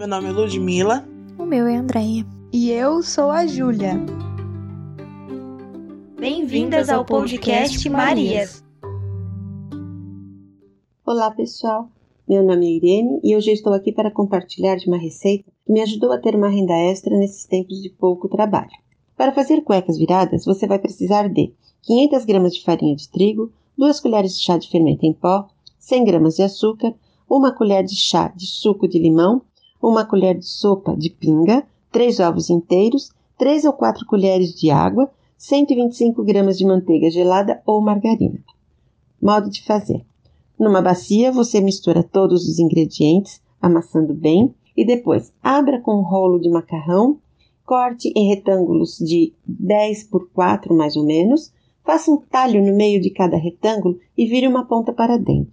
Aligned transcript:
Meu 0.00 0.08
nome 0.08 0.28
é 0.28 0.32
Ludmila. 0.32 1.06
O 1.38 1.44
meu 1.44 1.66
é 1.66 1.76
Andréia. 1.76 2.24
E 2.50 2.70
eu 2.70 3.02
sou 3.02 3.30
a 3.30 3.46
Júlia. 3.46 4.00
Bem-vindas 6.18 6.88
ao 6.88 7.04
podcast 7.04 7.86
Marias. 7.90 8.64
Olá, 11.04 11.30
pessoal. 11.32 11.90
Meu 12.26 12.42
nome 12.42 12.66
é 12.66 12.76
Irene 12.76 13.20
e 13.22 13.36
hoje 13.36 13.50
estou 13.50 13.74
aqui 13.74 13.92
para 13.92 14.10
compartilhar 14.10 14.76
de 14.76 14.88
uma 14.88 14.96
receita 14.96 15.52
que 15.66 15.70
me 15.70 15.82
ajudou 15.82 16.12
a 16.12 16.18
ter 16.18 16.34
uma 16.34 16.48
renda 16.48 16.72
extra 16.72 17.14
nesses 17.18 17.44
tempos 17.44 17.82
de 17.82 17.90
pouco 17.90 18.26
trabalho. 18.26 18.70
Para 19.18 19.34
fazer 19.34 19.60
cuecas 19.60 19.98
viradas, 19.98 20.46
você 20.46 20.66
vai 20.66 20.78
precisar 20.78 21.28
de 21.28 21.52
500 21.82 22.24
gramas 22.24 22.54
de 22.54 22.64
farinha 22.64 22.96
de 22.96 23.06
trigo, 23.10 23.52
2 23.76 24.00
colheres 24.00 24.34
de 24.34 24.42
chá 24.42 24.56
de 24.56 24.70
fermento 24.70 25.04
em 25.04 25.12
pó, 25.12 25.50
100 25.78 26.04
gramas 26.06 26.36
de 26.36 26.42
açúcar, 26.42 26.94
uma 27.28 27.52
colher 27.52 27.84
de 27.84 27.94
chá 27.94 28.28
de 28.28 28.46
suco 28.46 28.88
de 28.88 28.98
limão, 28.98 29.42
uma 29.82 30.04
colher 30.04 30.38
de 30.38 30.46
sopa 30.46 30.96
de 30.96 31.10
pinga, 31.10 31.66
3 31.90 32.20
ovos 32.20 32.50
inteiros, 32.50 33.10
3 33.38 33.64
ou 33.64 33.72
4 33.72 34.06
colheres 34.06 34.54
de 34.54 34.70
água, 34.70 35.10
125 35.38 36.22
gramas 36.22 36.58
de 36.58 36.66
manteiga 36.66 37.10
gelada 37.10 37.62
ou 37.64 37.80
margarina. 37.80 38.38
Modo 39.20 39.48
de 39.50 39.64
fazer: 39.64 40.04
numa 40.58 40.82
bacia 40.82 41.32
você 41.32 41.60
mistura 41.60 42.02
todos 42.02 42.46
os 42.46 42.58
ingredientes, 42.58 43.40
amassando 43.60 44.12
bem, 44.12 44.54
e 44.76 44.84
depois 44.84 45.32
abra 45.42 45.80
com 45.80 45.96
um 45.96 46.02
rolo 46.02 46.38
de 46.38 46.50
macarrão, 46.50 47.18
corte 47.64 48.12
em 48.14 48.28
retângulos 48.28 48.98
de 48.98 49.32
10 49.46 50.04
por 50.04 50.28
4 50.30 50.74
mais 50.74 50.96
ou 50.96 51.04
menos, 51.04 51.52
faça 51.84 52.10
um 52.10 52.18
talho 52.18 52.64
no 52.64 52.76
meio 52.76 53.00
de 53.00 53.10
cada 53.10 53.36
retângulo 53.36 53.98
e 54.16 54.26
vire 54.26 54.46
uma 54.46 54.66
ponta 54.66 54.92
para 54.92 55.16
dentro. 55.16 55.52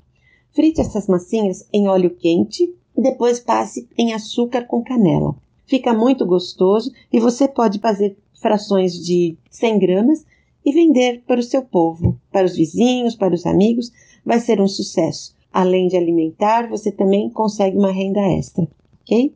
Frite 0.51 0.81
essas 0.81 1.07
massinhas 1.07 1.67
em 1.71 1.87
óleo 1.87 2.09
quente 2.09 2.73
e 2.97 3.01
depois 3.01 3.39
passe 3.39 3.87
em 3.95 4.13
açúcar 4.13 4.65
com 4.65 4.83
canela. 4.83 5.35
Fica 5.65 5.93
muito 5.93 6.25
gostoso 6.25 6.91
e 7.13 7.19
você 7.19 7.47
pode 7.47 7.79
fazer 7.79 8.17
frações 8.41 8.93
de 8.93 9.37
100 9.51 9.79
gramas 9.79 10.25
e 10.65 10.71
vender 10.71 11.23
para 11.27 11.39
o 11.39 11.43
seu 11.43 11.61
povo, 11.61 12.19
para 12.31 12.45
os 12.45 12.55
vizinhos, 12.55 13.15
para 13.15 13.33
os 13.33 13.45
amigos. 13.45 13.91
Vai 14.25 14.39
ser 14.39 14.59
um 14.59 14.67
sucesso. 14.67 15.35
Além 15.53 15.87
de 15.87 15.95
alimentar, 15.95 16.69
você 16.69 16.91
também 16.91 17.29
consegue 17.29 17.77
uma 17.77 17.91
renda 17.91 18.19
extra, 18.19 18.67
ok? 19.01 19.35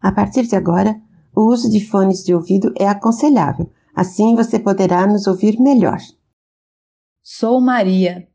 A 0.00 0.12
partir 0.12 0.46
de 0.46 0.56
agora, 0.56 1.00
o 1.34 1.42
uso 1.52 1.70
de 1.70 1.84
fones 1.84 2.24
de 2.24 2.34
ouvido 2.34 2.72
é 2.78 2.86
aconselhável. 2.86 3.70
Assim 3.94 4.34
você 4.34 4.58
poderá 4.58 5.06
nos 5.06 5.26
ouvir 5.26 5.60
melhor. 5.60 5.98
Sou 7.22 7.60
Maria, 7.60 8.28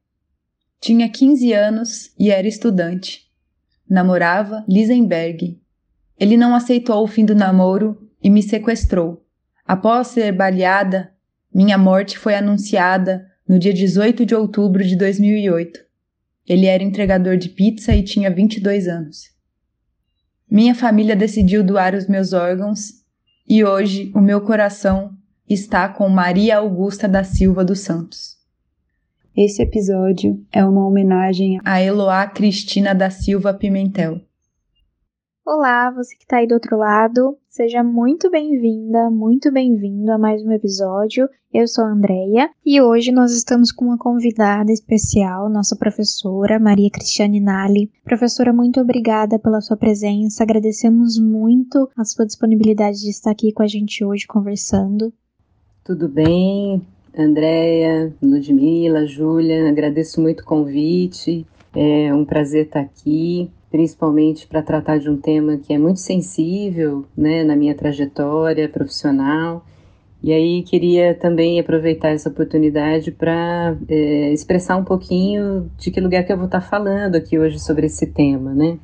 tinha 0.79 1.09
15 1.09 1.53
anos 1.53 2.13
e 2.19 2.29
era 2.29 2.47
estudante. 2.47 3.24
Namorava 3.89 4.63
Lisenberg. 4.67 5.59
Ele 6.19 6.37
não 6.37 6.55
aceitou 6.55 7.03
o 7.03 7.07
fim 7.07 7.25
do 7.25 7.35
namoro 7.35 8.09
e 8.21 8.29
me 8.29 8.41
sequestrou. 8.41 9.23
Após 9.65 10.07
ser 10.07 10.31
baleada, 10.31 11.11
minha 11.53 11.77
morte 11.77 12.17
foi 12.17 12.35
anunciada 12.35 13.25
no 13.47 13.59
dia 13.59 13.73
18 13.73 14.25
de 14.25 14.35
outubro 14.35 14.83
de 14.83 14.95
2008. 14.95 15.79
Ele 16.47 16.65
era 16.65 16.83
entregador 16.83 17.37
de 17.37 17.49
pizza 17.49 17.95
e 17.95 18.03
tinha 18.03 18.29
22 18.29 18.87
anos. 18.87 19.31
Minha 20.49 20.75
família 20.75 21.15
decidiu 21.15 21.63
doar 21.63 21.95
os 21.95 22.07
meus 22.07 22.33
órgãos 22.33 23.03
e 23.47 23.63
hoje 23.63 24.11
o 24.15 24.21
meu 24.21 24.41
coração 24.41 25.15
está 25.49 25.87
com 25.89 26.07
Maria 26.09 26.57
Augusta 26.57 27.07
da 27.07 27.23
Silva 27.23 27.63
dos 27.63 27.79
Santos. 27.79 28.34
Esse 29.37 29.61
episódio 29.61 30.41
é 30.49 30.63
uma 30.63 30.87
homenagem 30.87 31.59
a 31.65 31.81
Eloá 31.81 32.25
Cristina 32.25 32.95
da 32.95 33.09
Silva 33.09 33.53
Pimentel. 33.53 34.21
Olá, 35.45 35.91
você 35.91 36.15
que 36.15 36.23
está 36.23 36.37
aí 36.37 36.47
do 36.47 36.53
outro 36.53 36.77
lado, 36.77 37.37
seja 37.49 37.83
muito 37.83 38.31
bem-vinda, 38.31 39.09
muito 39.09 39.51
bem-vindo 39.51 40.09
a 40.13 40.17
mais 40.17 40.41
um 40.41 40.53
episódio. 40.53 41.27
Eu 41.53 41.67
sou 41.67 41.83
a 41.83 41.91
Andrea 41.91 42.49
e 42.65 42.79
hoje 42.79 43.11
nós 43.11 43.33
estamos 43.33 43.73
com 43.73 43.83
uma 43.83 43.97
convidada 43.97 44.71
especial, 44.71 45.49
nossa 45.49 45.75
professora 45.75 46.57
Maria 46.57 46.89
Cristiane 46.89 47.41
Nali. 47.41 47.91
Professora, 48.05 48.53
muito 48.53 48.79
obrigada 48.79 49.37
pela 49.37 49.59
sua 49.59 49.75
presença, 49.75 50.43
agradecemos 50.43 51.19
muito 51.19 51.89
a 51.97 52.05
sua 52.05 52.25
disponibilidade 52.25 53.01
de 53.01 53.09
estar 53.09 53.31
aqui 53.31 53.51
com 53.51 53.63
a 53.63 53.67
gente 53.67 54.01
hoje 54.01 54.25
conversando. 54.25 55.13
Tudo 55.83 56.07
bem, 56.07 56.81
Andréia, 57.17 58.13
Ludmila, 58.21 59.05
Júlia, 59.05 59.69
agradeço 59.69 60.19
muito 60.19 60.41
o 60.41 60.45
convite. 60.45 61.45
É 61.73 62.13
um 62.13 62.25
prazer 62.25 62.65
estar 62.65 62.81
aqui, 62.81 63.49
principalmente 63.71 64.45
para 64.45 64.61
tratar 64.61 64.97
de 64.97 65.09
um 65.09 65.17
tema 65.17 65.57
que 65.57 65.73
é 65.73 65.77
muito 65.77 65.99
sensível 65.99 67.05
né, 67.17 67.43
na 67.43 67.55
minha 67.55 67.73
trajetória 67.73 68.67
profissional. 68.67 69.65
E 70.21 70.33
aí 70.33 70.63
queria 70.63 71.13
também 71.13 71.59
aproveitar 71.59 72.09
essa 72.09 72.29
oportunidade 72.29 73.11
para 73.11 73.77
é, 73.87 74.33
expressar 74.33 74.75
um 74.75 74.83
pouquinho 74.83 75.69
de 75.77 75.91
que 75.91 76.01
lugar 76.01 76.23
que 76.25 76.33
eu 76.33 76.37
vou 76.37 76.47
estar 76.47 76.61
falando 76.61 77.15
aqui 77.15 77.39
hoje 77.39 77.59
sobre 77.59 77.85
esse 77.85 78.07
tema, 78.07 78.53
né? 78.53 78.77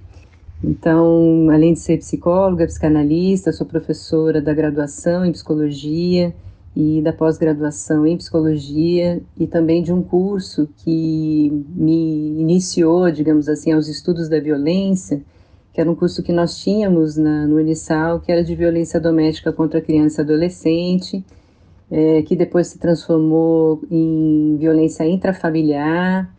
Então, 0.64 1.50
além 1.50 1.74
de 1.74 1.80
ser 1.80 1.98
psicóloga, 1.98 2.68
psicanalista, 2.68 3.52
sou 3.52 3.66
professora 3.66 4.40
da 4.40 4.54
graduação 4.54 5.26
em 5.26 5.32
psicologia 5.32 6.34
e 6.76 7.02
da 7.02 7.12
pós-graduação 7.12 8.06
em 8.08 8.18
psicologia 8.18 9.22
e 9.38 9.46
também 9.46 9.84
de 9.84 9.92
um 9.92 10.02
curso 10.02 10.70
que 10.78 11.52
me 11.76 12.40
iniciou, 12.40 13.12
digamos 13.12 13.50
assim, 13.50 13.74
aos 13.74 13.88
estudos 13.88 14.30
da 14.30 14.40
violência, 14.40 15.22
que 15.74 15.82
era 15.82 15.90
um 15.90 15.96
curso 15.96 16.24
que 16.24 16.32
nós 16.32 16.58
tínhamos 16.58 17.18
na, 17.18 17.46
no 17.46 17.58
Unisal, 17.58 18.20
que 18.20 18.32
era 18.32 18.44
de 18.44 18.56
violência 18.56 19.00
doméstica 19.00 19.52
contra 19.52 19.82
criança 19.82 20.22
e 20.22 20.24
adolescente, 20.24 21.26
é, 21.90 22.22
que 22.22 22.36
depois 22.36 22.68
se 22.68 22.80
transformou 22.80 23.82
em 23.92 24.56
violência 24.58 25.06
intrafamiliar, 25.06 26.34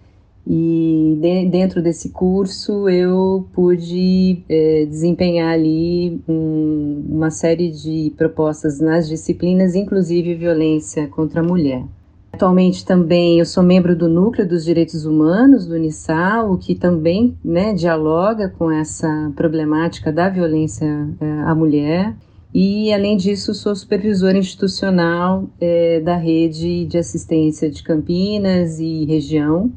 e 0.46 1.16
de, 1.20 1.46
dentro 1.48 1.80
desse 1.80 2.10
curso 2.10 2.88
eu 2.88 3.46
pude 3.52 4.42
é, 4.48 4.86
desempenhar 4.86 5.52
ali 5.52 6.20
um, 6.28 7.04
uma 7.08 7.30
série 7.30 7.70
de 7.70 8.12
propostas 8.16 8.80
nas 8.80 9.08
disciplinas, 9.08 9.74
inclusive 9.76 10.34
violência 10.34 11.06
contra 11.08 11.40
a 11.40 11.44
mulher. 11.44 11.84
Atualmente 12.32 12.84
também 12.84 13.38
eu 13.38 13.44
sou 13.44 13.62
membro 13.62 13.94
do 13.94 14.08
Núcleo 14.08 14.48
dos 14.48 14.64
Direitos 14.64 15.04
Humanos 15.04 15.66
do 15.66 15.74
Unisal, 15.74 16.56
que 16.56 16.74
também 16.74 17.36
né, 17.44 17.72
dialoga 17.74 18.48
com 18.48 18.70
essa 18.70 19.30
problemática 19.36 20.10
da 20.10 20.28
violência 20.28 20.86
é, 21.20 21.30
à 21.42 21.54
mulher. 21.54 22.16
E, 22.54 22.92
além 22.92 23.16
disso, 23.16 23.54
sou 23.54 23.74
supervisora 23.74 24.36
institucional 24.36 25.48
é, 25.60 26.00
da 26.00 26.16
rede 26.16 26.84
de 26.84 26.98
assistência 26.98 27.70
de 27.70 27.82
Campinas 27.82 28.78
e 28.78 29.04
região 29.04 29.70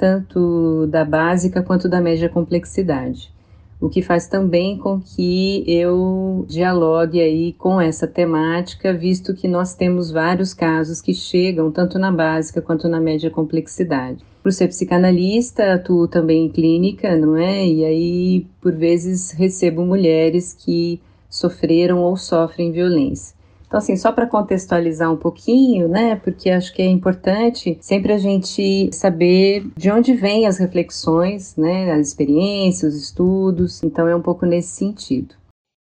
tanto 0.00 0.86
da 0.86 1.04
básica 1.04 1.62
quanto 1.62 1.86
da 1.86 2.00
média 2.00 2.26
complexidade. 2.26 3.30
O 3.78 3.90
que 3.90 4.00
faz 4.00 4.26
também 4.26 4.78
com 4.78 4.98
que 4.98 5.62
eu 5.66 6.46
dialogue 6.48 7.20
aí 7.20 7.52
com 7.52 7.78
essa 7.78 8.06
temática, 8.06 8.94
visto 8.94 9.34
que 9.34 9.46
nós 9.46 9.74
temos 9.74 10.10
vários 10.10 10.54
casos 10.54 11.02
que 11.02 11.12
chegam 11.12 11.70
tanto 11.70 11.98
na 11.98 12.10
básica 12.10 12.62
quanto 12.62 12.88
na 12.88 12.98
média 12.98 13.30
complexidade. 13.30 14.24
Por 14.42 14.52
ser 14.52 14.68
psicanalista, 14.68 15.74
atuo 15.74 16.08
também 16.08 16.46
em 16.46 16.48
clínica, 16.48 17.14
não 17.14 17.36
é? 17.36 17.66
E 17.66 17.84
aí, 17.84 18.46
por 18.58 18.72
vezes, 18.72 19.32
recebo 19.32 19.84
mulheres 19.84 20.54
que 20.54 20.98
sofreram 21.28 21.98
ou 21.98 22.16
sofrem 22.16 22.72
violência. 22.72 23.34
Então, 23.70 23.78
assim, 23.78 23.96
só 23.96 24.10
para 24.10 24.26
contextualizar 24.26 25.12
um 25.12 25.16
pouquinho, 25.16 25.86
né, 25.86 26.16
porque 26.16 26.50
acho 26.50 26.74
que 26.74 26.82
é 26.82 26.86
importante 26.86 27.78
sempre 27.80 28.12
a 28.12 28.18
gente 28.18 28.92
saber 28.92 29.64
de 29.76 29.88
onde 29.92 30.12
vêm 30.12 30.44
as 30.44 30.58
reflexões, 30.58 31.54
né, 31.56 31.92
as 31.92 32.08
experiências, 32.08 32.92
os 32.92 33.00
estudos. 33.00 33.80
Então, 33.84 34.08
é 34.08 34.16
um 34.16 34.20
pouco 34.20 34.44
nesse 34.44 34.70
sentido. 34.70 35.36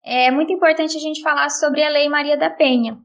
É 0.05 0.31
muito 0.31 0.53
importante 0.53 0.99
a 0.99 1.01
gente 1.01 1.23
falar 1.23 1.49
sobre 1.49 1.83
a 1.83 1.89
Lei 1.89 2.11
Maria 2.11 2.37
da 2.37 2.51
Penha. 2.51 2.99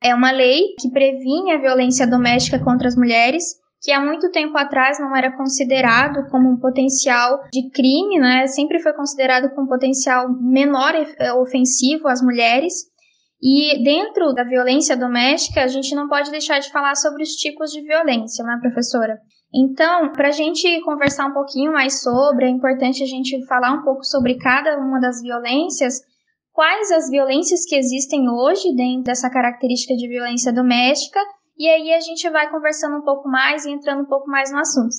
É 0.00 0.14
uma 0.14 0.30
lei 0.30 0.76
que 0.78 0.88
previne 0.88 1.50
a 1.50 1.58
violência 1.58 2.06
doméstica 2.06 2.62
contra 2.62 2.86
as 2.86 2.94
mulheres 2.94 3.58
que 3.82 3.90
há 3.90 4.00
muito 4.00 4.30
tempo 4.30 4.56
atrás 4.58 5.00
não 5.00 5.16
era 5.16 5.34
considerado 5.34 6.28
como 6.30 6.50
um 6.50 6.56
potencial 6.56 7.42
de 7.50 7.70
crime, 7.70 8.18
né? 8.18 8.46
Sempre 8.46 8.78
foi 8.78 8.92
considerado 8.92 9.54
com 9.54 9.62
um 9.62 9.66
potencial 9.66 10.28
menor 10.30 10.92
ofensivo 11.40 12.06
às 12.06 12.20
mulheres. 12.20 12.89
E 13.42 13.82
dentro 13.82 14.34
da 14.34 14.44
violência 14.44 14.96
doméstica, 14.96 15.62
a 15.62 15.66
gente 15.66 15.94
não 15.94 16.08
pode 16.08 16.30
deixar 16.30 16.58
de 16.58 16.70
falar 16.70 16.94
sobre 16.94 17.22
os 17.22 17.30
tipos 17.30 17.70
de 17.70 17.80
violência, 17.80 18.44
né, 18.44 18.58
professora? 18.60 19.18
Então, 19.52 20.12
para 20.12 20.28
a 20.28 20.32
gente 20.32 20.80
conversar 20.82 21.26
um 21.26 21.32
pouquinho 21.32 21.72
mais 21.72 22.02
sobre, 22.02 22.44
é 22.44 22.48
importante 22.48 23.02
a 23.02 23.06
gente 23.06 23.44
falar 23.46 23.72
um 23.72 23.82
pouco 23.82 24.04
sobre 24.04 24.36
cada 24.36 24.78
uma 24.78 25.00
das 25.00 25.22
violências, 25.22 26.00
quais 26.52 26.92
as 26.92 27.08
violências 27.08 27.64
que 27.64 27.76
existem 27.76 28.28
hoje 28.28 28.74
dentro 28.76 29.04
dessa 29.04 29.30
característica 29.30 29.96
de 29.96 30.06
violência 30.06 30.52
doméstica, 30.52 31.18
e 31.56 31.66
aí 31.68 31.92
a 31.94 32.00
gente 32.00 32.28
vai 32.30 32.50
conversando 32.50 32.98
um 32.98 33.02
pouco 33.02 33.28
mais 33.28 33.64
e 33.64 33.70
entrando 33.70 34.02
um 34.02 34.06
pouco 34.06 34.28
mais 34.28 34.52
no 34.52 34.58
assunto. 34.58 34.96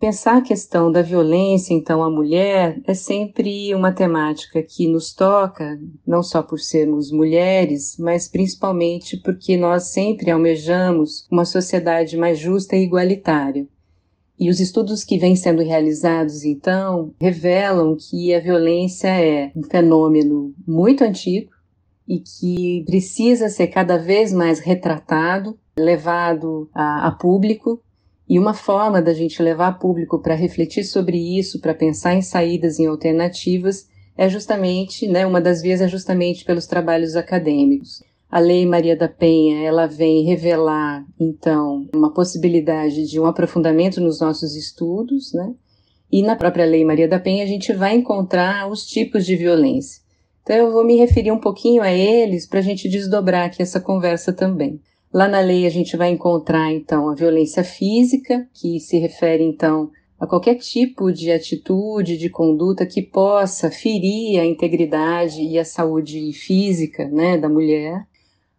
Pensar 0.00 0.38
a 0.38 0.40
questão 0.40 0.90
da 0.90 1.02
violência, 1.02 1.74
então, 1.74 2.02
à 2.02 2.08
mulher 2.08 2.80
é 2.86 2.94
sempre 2.94 3.74
uma 3.74 3.92
temática 3.92 4.62
que 4.62 4.88
nos 4.88 5.12
toca, 5.12 5.78
não 6.06 6.22
só 6.22 6.42
por 6.42 6.58
sermos 6.58 7.12
mulheres, 7.12 7.98
mas 7.98 8.26
principalmente 8.26 9.18
porque 9.18 9.58
nós 9.58 9.92
sempre 9.92 10.30
almejamos 10.30 11.28
uma 11.30 11.44
sociedade 11.44 12.16
mais 12.16 12.38
justa 12.38 12.76
e 12.76 12.82
igualitária. 12.82 13.68
E 14.38 14.48
os 14.48 14.58
estudos 14.58 15.04
que 15.04 15.18
vêm 15.18 15.36
sendo 15.36 15.62
realizados, 15.62 16.46
então, 16.46 17.12
revelam 17.20 17.94
que 17.94 18.34
a 18.34 18.40
violência 18.40 19.08
é 19.08 19.52
um 19.54 19.62
fenômeno 19.62 20.54
muito 20.66 21.04
antigo 21.04 21.50
e 22.08 22.20
que 22.20 22.84
precisa 22.86 23.50
ser 23.50 23.66
cada 23.66 23.98
vez 23.98 24.32
mais 24.32 24.60
retratado, 24.60 25.58
levado 25.78 26.70
a, 26.72 27.08
a 27.08 27.10
público 27.10 27.82
e 28.30 28.38
uma 28.38 28.54
forma 28.54 29.02
da 29.02 29.12
gente 29.12 29.42
levar 29.42 29.80
público 29.80 30.16
para 30.20 30.36
refletir 30.36 30.84
sobre 30.84 31.18
isso, 31.36 31.60
para 31.60 31.74
pensar 31.74 32.14
em 32.14 32.22
saídas, 32.22 32.78
em 32.78 32.86
alternativas, 32.86 33.88
é 34.16 34.28
justamente, 34.28 35.08
né, 35.08 35.26
uma 35.26 35.40
das 35.40 35.60
vias 35.60 35.80
é 35.80 35.88
justamente 35.88 36.44
pelos 36.44 36.64
trabalhos 36.64 37.16
acadêmicos. 37.16 38.04
A 38.30 38.38
Lei 38.38 38.64
Maria 38.64 38.94
da 38.94 39.08
Penha, 39.08 39.66
ela 39.66 39.86
vem 39.86 40.22
revelar, 40.22 41.04
então, 41.18 41.88
uma 41.92 42.14
possibilidade 42.14 43.04
de 43.04 43.18
um 43.18 43.26
aprofundamento 43.26 44.00
nos 44.00 44.20
nossos 44.20 44.54
estudos, 44.54 45.32
né? 45.32 45.52
E 46.12 46.22
na 46.22 46.36
própria 46.36 46.64
Lei 46.64 46.84
Maria 46.84 47.08
da 47.08 47.18
Penha 47.18 47.42
a 47.42 47.48
gente 47.48 47.72
vai 47.72 47.96
encontrar 47.96 48.70
os 48.70 48.86
tipos 48.86 49.26
de 49.26 49.34
violência. 49.34 50.02
Então 50.44 50.54
eu 50.54 50.70
vou 50.70 50.84
me 50.84 50.94
referir 50.94 51.32
um 51.32 51.40
pouquinho 51.40 51.82
a 51.82 51.90
eles 51.90 52.46
para 52.46 52.60
a 52.60 52.62
gente 52.62 52.88
desdobrar 52.88 53.46
aqui 53.46 53.60
essa 53.60 53.80
conversa 53.80 54.32
também. 54.32 54.80
Lá 55.12 55.26
na 55.26 55.40
lei 55.40 55.66
a 55.66 55.70
gente 55.70 55.96
vai 55.96 56.10
encontrar 56.10 56.72
então 56.72 57.08
a 57.08 57.14
violência 57.14 57.64
física, 57.64 58.48
que 58.54 58.78
se 58.78 58.96
refere 58.98 59.42
então 59.42 59.90
a 60.20 60.26
qualquer 60.26 60.54
tipo 60.56 61.10
de 61.10 61.32
atitude, 61.32 62.16
de 62.16 62.28
conduta 62.28 62.86
que 62.86 63.02
possa 63.02 63.70
ferir 63.70 64.38
a 64.38 64.44
integridade 64.44 65.42
e 65.42 65.58
a 65.58 65.64
saúde 65.64 66.32
física 66.32 67.08
né, 67.08 67.36
da 67.36 67.48
mulher. 67.48 68.06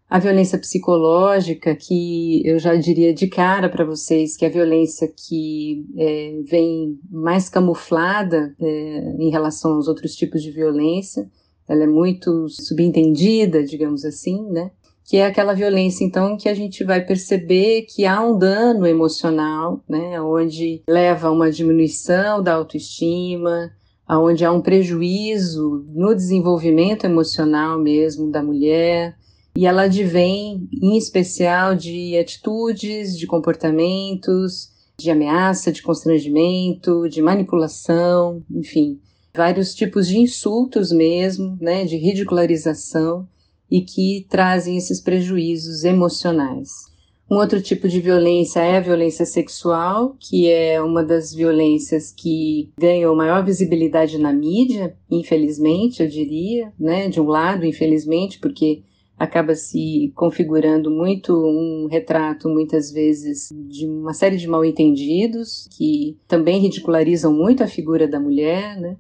A 0.10 0.20
violência 0.20 0.58
psicológica, 0.58 1.74
que 1.74 2.46
eu 2.46 2.60
já 2.60 2.76
diria 2.76 3.14
de 3.14 3.28
cara 3.28 3.70
para 3.70 3.86
vocês 3.86 4.36
que 4.36 4.44
é 4.44 4.50
a 4.50 4.52
violência 4.52 5.08
que 5.08 5.86
é, 5.96 6.42
vem 6.44 7.00
mais 7.10 7.48
camuflada 7.48 8.54
é, 8.60 9.16
em 9.20 9.30
relação 9.30 9.76
aos 9.76 9.88
outros 9.88 10.16
tipos 10.16 10.44
de 10.44 10.52
violência, 10.52 11.30
ela 11.66 11.84
é 11.84 11.88
muito 11.88 12.50
subentendida, 12.50 13.64
digamos 13.64 14.04
assim, 14.04 14.44
né? 14.50 14.72
Que 15.12 15.18
é 15.18 15.26
aquela 15.26 15.54
violência, 15.54 16.06
então, 16.06 16.38
que 16.38 16.48
a 16.48 16.54
gente 16.54 16.86
vai 16.86 17.04
perceber 17.04 17.82
que 17.82 18.06
há 18.06 18.22
um 18.22 18.38
dano 18.38 18.88
emocional, 18.88 19.84
né, 19.86 20.22
onde 20.22 20.82
leva 20.88 21.28
a 21.28 21.32
uma 21.32 21.52
diminuição 21.52 22.42
da 22.42 22.54
autoestima, 22.54 23.74
aonde 24.08 24.46
há 24.46 24.54
um 24.54 24.62
prejuízo 24.62 25.86
no 25.94 26.16
desenvolvimento 26.16 27.04
emocional 27.04 27.78
mesmo 27.78 28.32
da 28.32 28.42
mulher, 28.42 29.18
e 29.54 29.66
ela 29.66 29.82
advém, 29.82 30.70
em 30.82 30.98
especial, 30.98 31.76
de 31.76 32.18
atitudes, 32.18 33.18
de 33.20 33.28
comportamentos, 33.28 34.70
de 34.98 35.12
ameaça, 35.12 35.74
de 35.74 35.82
constrangimento, 35.82 37.10
de 37.10 37.22
manipulação, 37.22 38.42
enfim, 38.50 38.98
vários 39.36 39.76
tipos 39.76 40.08
de 40.08 40.18
insultos 40.18 40.90
mesmo, 40.90 41.58
né, 41.60 41.84
de 41.84 41.98
ridicularização, 41.98 43.28
e 43.72 43.82
que 43.82 44.26
trazem 44.30 44.76
esses 44.76 45.00
prejuízos 45.00 45.84
emocionais. 45.86 46.92
Um 47.32 47.38
outro 47.38 47.62
tipo 47.62 47.88
de 47.88 48.02
violência 48.02 48.60
é 48.60 48.76
a 48.76 48.82
violência 48.82 49.26
sexual, 49.26 50.18
que 50.20 50.50
é 50.50 50.82
uma 50.82 51.02
das 51.02 51.34
violências 51.34 52.12
que 52.12 52.70
ganhou 52.78 53.16
maior 53.16 53.46
visibilidade 53.46 54.18
na 54.18 54.34
mídia, 54.34 54.98
infelizmente, 55.10 56.04
eu 56.04 56.10
diria, 56.10 56.74
né? 56.78 57.08
De 57.08 57.22
um 57.22 57.28
lado, 57.28 57.66
infelizmente, 57.66 58.38
porque 58.38 58.84
acaba 59.18 59.56
se 59.56 60.12
configurando 60.14 60.92
muito 60.92 61.34
um 61.34 61.88
retrato, 61.90 62.50
muitas 62.50 62.92
vezes, 62.92 63.48
de 63.70 63.88
uma 63.88 64.14
série 64.14 64.36
de 64.36 64.48
mal-entendidos 64.48 65.70
que 65.78 66.18
também 66.28 66.60
ridicularizam 66.60 67.32
muito 67.32 67.64
a 67.64 67.68
figura 67.68 68.10
da 68.10 68.20
mulher, 68.20 68.78
né? 68.78 68.98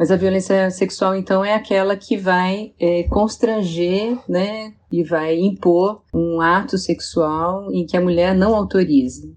Mas 0.00 0.10
a 0.10 0.16
violência 0.16 0.70
sexual, 0.70 1.14
então, 1.14 1.44
é 1.44 1.52
aquela 1.52 1.94
que 1.94 2.16
vai 2.16 2.72
é, 2.80 3.02
constranger, 3.02 4.16
né, 4.26 4.72
e 4.90 5.04
vai 5.04 5.38
impor 5.38 6.00
um 6.14 6.40
ato 6.40 6.78
sexual 6.78 7.70
em 7.70 7.84
que 7.84 7.98
a 7.98 8.00
mulher 8.00 8.34
não 8.34 8.56
autoriza. 8.56 9.30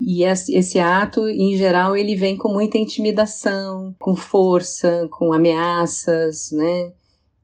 E 0.00 0.24
esse 0.24 0.78
ato, 0.78 1.28
em 1.28 1.54
geral, 1.58 1.94
ele 1.94 2.16
vem 2.16 2.34
com 2.34 2.50
muita 2.50 2.78
intimidação, 2.78 3.94
com 3.98 4.16
força, 4.16 5.06
com 5.10 5.34
ameaças, 5.34 6.50
né? 6.50 6.94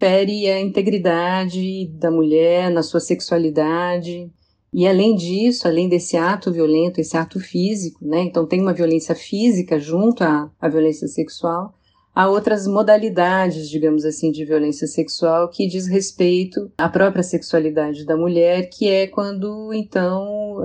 Fere 0.00 0.48
a 0.48 0.58
integridade 0.58 1.88
da 1.88 2.10
mulher 2.10 2.70
na 2.70 2.82
sua 2.82 3.00
sexualidade. 3.00 4.30
E 4.72 4.88
além 4.88 5.14
disso, 5.14 5.68
além 5.68 5.90
desse 5.90 6.16
ato 6.16 6.50
violento, 6.50 7.00
esse 7.00 7.18
ato 7.18 7.38
físico, 7.38 8.02
né? 8.02 8.22
Então 8.22 8.46
tem 8.46 8.62
uma 8.62 8.72
violência 8.72 9.14
física 9.14 9.78
junto 9.78 10.24
à, 10.24 10.50
à 10.58 10.68
violência 10.70 11.06
sexual 11.06 11.74
Há 12.14 12.28
outras 12.28 12.66
modalidades, 12.66 13.70
digamos 13.70 14.04
assim, 14.04 14.30
de 14.30 14.44
violência 14.44 14.86
sexual 14.86 15.48
que 15.48 15.66
diz 15.66 15.86
respeito 15.86 16.70
à 16.76 16.86
própria 16.86 17.22
sexualidade 17.22 18.04
da 18.04 18.16
mulher, 18.16 18.68
que 18.68 18.86
é 18.86 19.06
quando 19.06 19.72
então 19.72 20.58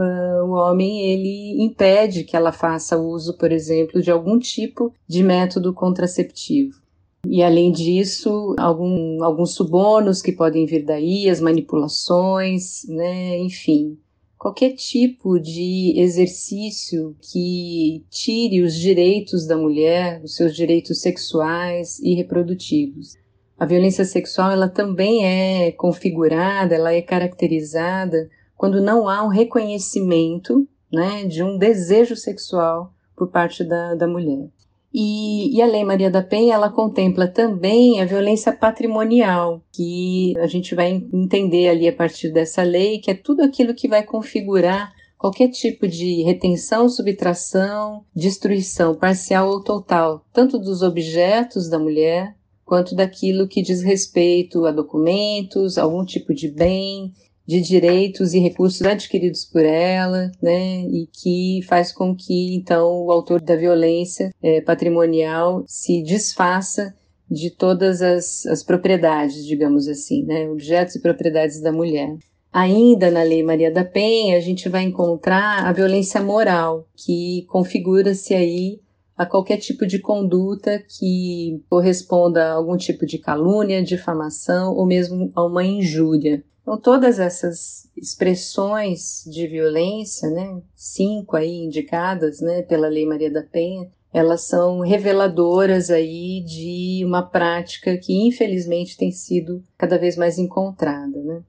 o 0.45 0.51
homem 0.51 1.09
ele 1.09 1.63
impede 1.63 2.25
que 2.25 2.35
ela 2.35 2.51
faça 2.51 2.97
uso, 2.97 3.37
por 3.37 3.51
exemplo, 3.53 4.01
de 4.01 4.11
algum 4.11 4.37
tipo 4.37 4.93
de 5.07 5.23
método 5.23 5.73
contraceptivo. 5.73 6.81
E 7.25 7.41
além 7.41 7.71
disso, 7.71 8.53
algum, 8.57 9.23
alguns 9.23 9.53
subornos 9.53 10.21
que 10.21 10.33
podem 10.33 10.65
vir 10.65 10.83
daí, 10.83 11.29
as 11.29 11.39
manipulações, 11.39 12.85
né, 12.89 13.37
enfim 13.39 13.97
qualquer 14.37 14.73
tipo 14.73 15.39
de 15.39 15.93
exercício 15.97 17.15
que 17.21 18.05
tire 18.09 18.61
os 18.61 18.75
direitos 18.75 19.47
da 19.47 19.57
mulher, 19.57 20.21
os 20.23 20.35
seus 20.35 20.55
direitos 20.55 21.01
sexuais 21.01 21.99
e 21.99 22.13
reprodutivos. 22.13 23.17
A 23.57 23.65
violência 23.65 24.05
sexual 24.05 24.51
ela 24.51 24.69
também 24.69 25.25
é 25.25 25.71
configurada, 25.71 26.75
ela 26.75 26.93
é 26.93 27.01
caracterizada 27.01 28.29
quando 28.55 28.81
não 28.81 29.09
há 29.09 29.23
um 29.23 29.29
reconhecimento 29.29 30.67
né, 30.91 31.25
de 31.25 31.43
um 31.43 31.57
desejo 31.57 32.15
sexual 32.15 32.93
por 33.15 33.29
parte 33.29 33.63
da, 33.63 33.95
da 33.95 34.07
mulher. 34.07 34.49
E, 34.99 35.55
e, 35.55 35.61
a 35.61 35.67
Lei 35.67 35.83
Maria 35.83 36.09
da 36.09 36.23
Penha, 36.23 36.55
ela 36.55 36.71
contempla 36.71 37.27
também 37.27 38.01
a 38.01 38.05
violência 38.05 38.51
patrimonial, 38.51 39.61
que 39.71 40.33
a 40.39 40.47
gente 40.47 40.73
vai 40.73 40.89
entender 41.13 41.67
ali 41.67 41.87
a 41.87 41.93
partir 41.93 42.31
dessa 42.31 42.63
lei, 42.63 42.97
que 42.97 43.11
é 43.11 43.13
tudo 43.13 43.43
aquilo 43.43 43.75
que 43.75 43.87
vai 43.87 44.01
configurar 44.01 44.91
qualquer 45.15 45.49
tipo 45.49 45.87
de 45.87 46.23
retenção, 46.23 46.89
subtração, 46.89 48.05
destruição 48.15 48.95
parcial 48.95 49.49
ou 49.49 49.63
total, 49.63 50.25
tanto 50.33 50.57
dos 50.57 50.81
objetos 50.81 51.69
da 51.69 51.77
mulher, 51.77 52.35
quanto 52.65 52.95
daquilo 52.95 53.47
que 53.47 53.61
diz 53.61 53.83
respeito 53.83 54.65
a 54.65 54.71
documentos, 54.71 55.77
algum 55.77 56.03
tipo 56.03 56.33
de 56.33 56.47
bem, 56.47 57.13
de 57.47 57.61
direitos 57.61 58.33
e 58.33 58.39
recursos 58.39 58.81
adquiridos 58.81 59.45
por 59.45 59.63
ela, 59.63 60.29
né, 60.41 60.81
e 60.81 61.07
que 61.07 61.61
faz 61.65 61.93
com 61.93 62.13
que 62.13 62.53
então 62.55 63.05
o 63.05 63.11
autor 63.11 63.41
da 63.41 63.55
violência 63.55 64.31
é, 64.43 64.59
patrimonial 64.59 65.63
se 65.65 66.03
desfaça 66.03 66.93
de 67.29 67.49
todas 67.49 68.01
as, 68.01 68.45
as 68.45 68.63
propriedades, 68.63 69.45
digamos 69.45 69.87
assim, 69.87 70.23
né, 70.23 70.49
objetos 70.49 70.95
e 70.95 71.01
propriedades 71.01 71.61
da 71.61 71.71
mulher. 71.71 72.17
Ainda 72.51 73.11
na 73.11 73.23
Lei 73.23 73.43
Maria 73.43 73.71
da 73.71 73.83
Penha, 73.83 74.37
a 74.37 74.39
gente 74.39 74.67
vai 74.67 74.83
encontrar 74.83 75.65
a 75.65 75.71
violência 75.71 76.21
moral, 76.21 76.87
que 76.95 77.45
configura-se 77.49 78.33
aí 78.33 78.79
a 79.15 79.25
qualquer 79.25 79.57
tipo 79.57 79.85
de 79.85 79.99
conduta 79.99 80.79
que 80.79 81.61
corresponda 81.69 82.45
a 82.45 82.53
algum 82.53 82.77
tipo 82.77 83.05
de 83.05 83.17
calúnia, 83.17 83.83
difamação 83.83 84.75
ou 84.75 84.85
mesmo 84.85 85.31
a 85.35 85.45
uma 85.45 85.65
injúria. 85.65 86.43
Então, 86.67 86.77
todas 86.77 87.17
essas 87.17 87.89
expressões 87.95 89.23
de 89.25 89.47
violência, 89.47 90.29
né, 90.29 90.61
cinco 90.75 91.37
aí 91.37 91.63
indicadas, 91.63 92.41
né, 92.41 92.61
pela 92.61 92.89
Lei 92.89 93.05
Maria 93.05 93.31
da 93.31 93.41
Penha, 93.41 93.89
elas 94.13 94.41
são 94.41 94.81
reveladoras 94.81 95.89
aí 95.89 96.43
de 96.45 97.05
uma 97.05 97.23
prática 97.23 97.97
que 97.97 98.27
infelizmente 98.27 98.97
tem 98.97 99.13
sido 99.13 99.63
cada 99.77 99.97
vez 99.97 100.17
mais 100.17 100.37
encontrada, 100.37 101.23
né. 101.23 101.41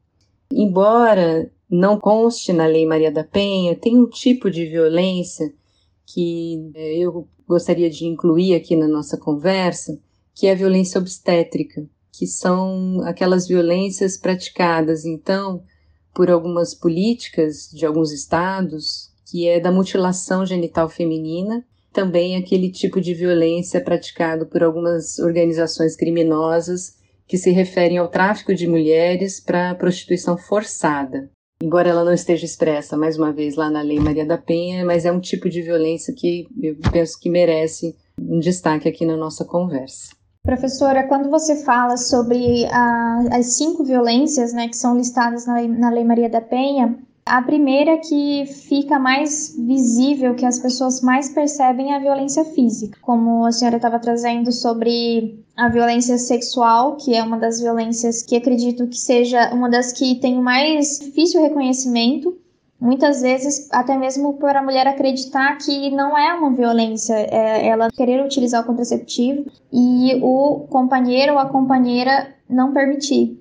Embora 0.52 1.50
não 1.68 1.98
conste 1.98 2.52
na 2.52 2.66
Lei 2.66 2.86
Maria 2.86 3.10
da 3.10 3.24
Penha, 3.24 3.74
tem 3.74 3.98
um 3.98 4.08
tipo 4.08 4.48
de 4.48 4.66
violência 4.66 5.52
que 6.06 6.70
é, 6.76 6.96
eu 6.96 7.26
gostaria 7.44 7.90
de 7.90 8.06
incluir 8.06 8.54
aqui 8.54 8.76
na 8.76 8.86
nossa 8.86 9.18
conversa, 9.18 9.98
que 10.32 10.46
é 10.46 10.52
a 10.52 10.54
violência 10.54 11.00
obstétrica 11.00 11.84
que 12.18 12.26
são 12.26 13.00
aquelas 13.04 13.46
violências 13.46 14.16
praticadas, 14.16 15.04
então, 15.04 15.62
por 16.12 16.28
algumas 16.28 16.74
políticas 16.74 17.70
de 17.72 17.86
alguns 17.86 18.10
estados, 18.10 19.12
que 19.30 19.46
é 19.46 19.60
da 19.60 19.70
mutilação 19.70 20.44
genital 20.44 20.88
feminina, 20.88 21.64
também 21.92 22.36
aquele 22.36 22.72
tipo 22.72 23.00
de 23.00 23.14
violência 23.14 23.80
praticado 23.80 24.46
por 24.46 24.64
algumas 24.64 25.20
organizações 25.20 25.94
criminosas 25.94 26.96
que 27.24 27.38
se 27.38 27.52
referem 27.52 27.98
ao 27.98 28.08
tráfico 28.08 28.52
de 28.52 28.66
mulheres 28.66 29.38
para 29.38 29.76
prostituição 29.76 30.36
forçada. 30.36 31.30
Embora 31.62 31.90
ela 31.90 32.04
não 32.04 32.12
esteja 32.12 32.44
expressa, 32.44 32.96
mais 32.96 33.16
uma 33.16 33.32
vez, 33.32 33.54
lá 33.54 33.70
na 33.70 33.82
Lei 33.82 34.00
Maria 34.00 34.26
da 34.26 34.38
Penha, 34.38 34.84
mas 34.84 35.04
é 35.04 35.12
um 35.12 35.20
tipo 35.20 35.48
de 35.48 35.62
violência 35.62 36.12
que 36.16 36.48
eu 36.60 36.76
penso 36.90 37.18
que 37.20 37.30
merece 37.30 37.94
um 38.18 38.40
destaque 38.40 38.88
aqui 38.88 39.06
na 39.06 39.16
nossa 39.16 39.44
conversa. 39.44 40.17
Professora, 40.48 41.06
quando 41.06 41.28
você 41.28 41.56
fala 41.56 41.98
sobre 41.98 42.64
a, 42.72 43.22
as 43.32 43.58
cinco 43.58 43.84
violências 43.84 44.50
né, 44.50 44.66
que 44.66 44.78
são 44.78 44.96
listadas 44.96 45.44
na 45.44 45.60
na 45.68 45.90
Lei 45.90 46.02
Maria 46.04 46.30
da 46.30 46.40
Penha, 46.40 46.98
a 47.26 47.42
primeira 47.42 47.98
que 47.98 48.46
fica 48.46 48.98
mais 48.98 49.54
visível, 49.58 50.34
que 50.34 50.46
as 50.46 50.58
pessoas 50.58 51.02
mais 51.02 51.28
percebem, 51.28 51.92
é 51.92 51.96
a 51.96 51.98
violência 51.98 52.46
física. 52.46 52.98
Como 53.02 53.44
a 53.44 53.52
senhora 53.52 53.76
estava 53.76 53.98
trazendo 53.98 54.50
sobre 54.50 55.44
a 55.54 55.68
violência 55.68 56.16
sexual, 56.16 56.96
que 56.96 57.14
é 57.14 57.22
uma 57.22 57.36
das 57.36 57.60
violências 57.60 58.22
que 58.22 58.34
acredito 58.34 58.86
que 58.86 58.96
seja 58.96 59.52
uma 59.52 59.68
das 59.68 59.92
que 59.92 60.14
tem 60.14 60.38
o 60.38 60.42
mais 60.42 60.98
difícil 60.98 61.42
reconhecimento. 61.42 62.34
Muitas 62.80 63.22
vezes, 63.22 63.68
até 63.72 63.96
mesmo 63.96 64.34
por 64.34 64.54
a 64.54 64.62
mulher 64.62 64.86
acreditar 64.86 65.56
que 65.56 65.90
não 65.90 66.16
é 66.16 66.32
uma 66.34 66.52
violência, 66.52 67.14
é 67.14 67.66
ela 67.66 67.90
querer 67.90 68.24
utilizar 68.24 68.62
o 68.62 68.66
contraceptivo 68.66 69.50
e 69.72 70.20
o 70.22 70.66
companheiro 70.70 71.32
ou 71.32 71.38
a 71.38 71.48
companheira 71.48 72.34
não 72.48 72.72
permitir 72.72 73.38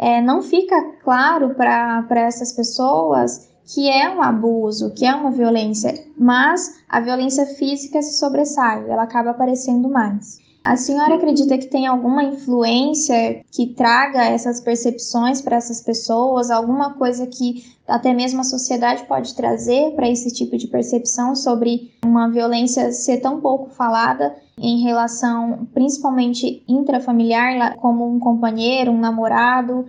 é, 0.00 0.22
não 0.22 0.40
fica 0.40 0.82
claro 1.04 1.54
para 1.54 2.20
essas 2.20 2.52
pessoas 2.52 3.50
que 3.66 3.88
é 3.88 4.08
um 4.08 4.22
abuso, 4.22 4.94
que 4.94 5.04
é 5.04 5.14
uma 5.14 5.30
violência, 5.30 5.92
mas 6.16 6.82
a 6.88 7.00
violência 7.00 7.44
física 7.44 8.00
se 8.00 8.18
sobressai, 8.18 8.88
ela 8.88 9.02
acaba 9.02 9.30
aparecendo 9.30 9.90
mais. 9.90 10.38
A 10.62 10.76
senhora 10.76 11.14
acredita 11.14 11.56
que 11.56 11.66
tem 11.66 11.86
alguma 11.86 12.22
influência 12.22 13.42
que 13.50 13.68
traga 13.68 14.24
essas 14.24 14.60
percepções 14.60 15.40
para 15.40 15.56
essas 15.56 15.80
pessoas, 15.80 16.50
alguma 16.50 16.92
coisa 16.94 17.26
que 17.26 17.64
até 17.88 18.12
mesmo 18.12 18.40
a 18.40 18.44
sociedade 18.44 19.06
pode 19.06 19.34
trazer 19.34 19.94
para 19.94 20.08
esse 20.08 20.30
tipo 20.30 20.58
de 20.58 20.68
percepção 20.68 21.34
sobre 21.34 21.92
uma 22.04 22.28
violência 22.28 22.92
ser 22.92 23.18
tão 23.18 23.40
pouco 23.40 23.70
falada 23.70 24.36
em 24.58 24.82
relação 24.82 25.66
principalmente 25.72 26.62
intrafamiliar, 26.68 27.76
como 27.76 28.06
um 28.06 28.20
companheiro, 28.20 28.92
um 28.92 29.00
namorado? 29.00 29.86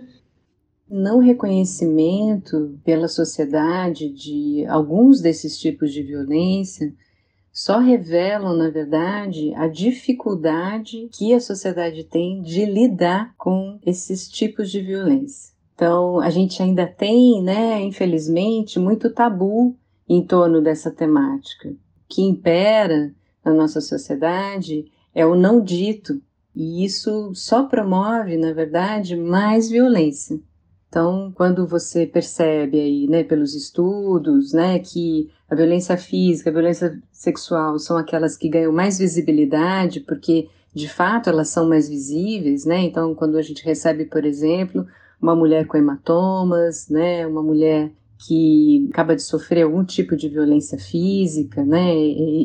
Não 0.88 1.18
reconhecimento 1.18 2.78
pela 2.82 3.08
sociedade 3.08 4.08
de 4.08 4.64
alguns 4.66 5.20
desses 5.20 5.58
tipos 5.58 5.92
de 5.92 6.02
violência 6.02 6.94
só 7.52 7.78
revelam, 7.78 8.56
na 8.56 8.70
verdade, 8.70 9.52
a 9.54 9.68
dificuldade 9.68 11.08
que 11.12 11.34
a 11.34 11.40
sociedade 11.40 12.04
tem 12.04 12.40
de 12.40 12.64
lidar 12.64 13.34
com 13.36 13.78
esses 13.84 14.26
tipos 14.26 14.70
de 14.70 14.80
violência. 14.80 15.52
Então, 15.74 16.18
a 16.20 16.30
gente 16.30 16.62
ainda 16.62 16.86
tem, 16.86 17.42
né, 17.42 17.82
infelizmente, 17.82 18.78
muito 18.78 19.12
tabu 19.12 19.76
em 20.08 20.24
torno 20.24 20.62
dessa 20.62 20.90
temática. 20.90 21.68
O 21.68 21.76
que 22.08 22.22
impera 22.22 23.14
na 23.44 23.52
nossa 23.52 23.80
sociedade 23.80 24.90
é 25.14 25.26
o 25.26 25.34
não 25.34 25.62
dito, 25.62 26.22
e 26.54 26.84
isso 26.84 27.34
só 27.34 27.64
promove, 27.64 28.36
na 28.36 28.52
verdade, 28.52 29.16
mais 29.16 29.68
violência. 29.68 30.40
Então, 30.92 31.32
quando 31.34 31.66
você 31.66 32.06
percebe 32.06 32.78
aí, 32.78 33.06
né, 33.08 33.24
pelos 33.24 33.54
estudos, 33.54 34.52
né, 34.52 34.78
que 34.78 35.30
a 35.48 35.54
violência 35.54 35.96
física, 35.96 36.50
a 36.50 36.52
violência 36.52 37.00
sexual 37.10 37.78
são 37.78 37.96
aquelas 37.96 38.36
que 38.36 38.46
ganham 38.46 38.70
mais 38.70 38.98
visibilidade, 38.98 40.00
porque 40.00 40.50
de 40.74 40.86
fato 40.86 41.30
elas 41.30 41.48
são 41.48 41.66
mais 41.66 41.88
visíveis, 41.88 42.66
né? 42.66 42.82
Então, 42.82 43.14
quando 43.14 43.38
a 43.38 43.42
gente 43.42 43.64
recebe, 43.64 44.04
por 44.04 44.26
exemplo, 44.26 44.86
uma 45.18 45.34
mulher 45.34 45.66
com 45.66 45.78
hematomas, 45.78 46.90
né, 46.90 47.26
uma 47.26 47.42
mulher 47.42 47.90
que 48.18 48.86
acaba 48.92 49.16
de 49.16 49.22
sofrer 49.22 49.62
algum 49.62 49.82
tipo 49.82 50.14
de 50.14 50.28
violência 50.28 50.76
física, 50.76 51.64
né, 51.64 51.90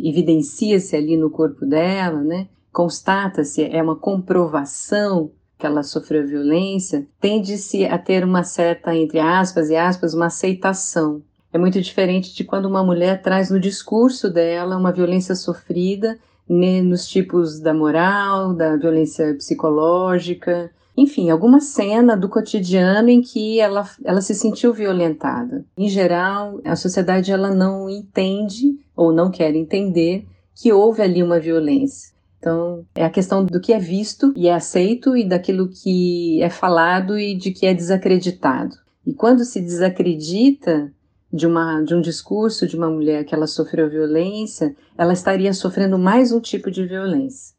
evidencia-se 0.05 0.95
ali 0.95 1.17
no 1.17 1.29
corpo 1.29 1.65
dela, 1.65 2.23
né, 2.23 2.47
constata-se, 2.71 3.61
é 3.65 3.83
uma 3.83 3.97
comprovação 3.97 5.31
que 5.57 5.65
ela 5.65 5.83
sofreu 5.83 6.27
violência, 6.27 7.05
tende-se 7.19 7.85
a 7.85 7.97
ter 7.97 8.23
uma 8.23 8.43
certa, 8.43 8.95
entre 8.95 9.19
aspas 9.19 9.69
e 9.69 9.75
aspas, 9.75 10.13
uma 10.13 10.27
aceitação. 10.27 11.21
É 11.51 11.57
muito 11.57 11.81
diferente 11.81 12.35
de 12.35 12.43
quando 12.43 12.65
uma 12.65 12.83
mulher 12.83 13.21
traz 13.21 13.49
no 13.49 13.59
discurso 13.59 14.29
dela 14.29 14.77
uma 14.77 14.91
violência 14.91 15.33
sofrida 15.33 16.17
né, 16.47 16.81
nos 16.81 17.07
tipos 17.07 17.59
da 17.59 17.73
moral, 17.73 18.53
da 18.53 18.75
violência 18.75 19.33
psicológica, 19.35 20.71
enfim, 20.95 21.29
alguma 21.29 21.59
cena 21.59 22.17
do 22.17 22.27
cotidiano 22.27 23.09
em 23.09 23.21
que 23.21 23.59
ela, 23.59 23.87
ela 24.03 24.19
se 24.19 24.33
sentiu 24.33 24.73
violentada. 24.73 25.63
Em 25.77 25.87
geral, 25.87 26.59
a 26.65 26.75
sociedade 26.75 27.31
ela 27.31 27.53
não 27.53 27.87
entende 27.87 28.79
ou 28.95 29.13
não 29.13 29.29
quer 29.29 29.55
entender 29.55 30.25
que 30.55 30.73
houve 30.73 31.03
ali 31.03 31.21
uma 31.21 31.39
violência. 31.39 32.16
Então, 32.47 32.85
é 32.95 33.03
a 33.03 33.09
questão 33.09 33.43
do 33.43 33.59
que 33.59 33.73
é 33.73 33.77
visto 33.77 34.31
e 34.33 34.47
é 34.47 34.53
aceito 34.53 35.17
e 35.17 35.27
daquilo 35.27 35.67
que 35.67 36.41
é 36.41 36.49
falado 36.49 37.19
e 37.19 37.35
de 37.35 37.51
que 37.51 37.65
é 37.65 37.73
desacreditado. 37.73 38.77
E 39.05 39.13
quando 39.13 39.43
se 39.43 39.59
desacredita 39.59 40.89
de, 41.31 41.45
uma, 41.45 41.81
de 41.81 41.93
um 41.93 41.99
discurso 41.99 42.65
de 42.65 42.77
uma 42.77 42.89
mulher 42.89 43.25
que 43.25 43.35
ela 43.35 43.47
sofreu 43.47 43.89
violência, 43.89 44.73
ela 44.97 45.11
estaria 45.11 45.53
sofrendo 45.53 45.99
mais 45.99 46.31
um 46.31 46.39
tipo 46.39 46.71
de 46.71 46.85
violência. 46.85 47.53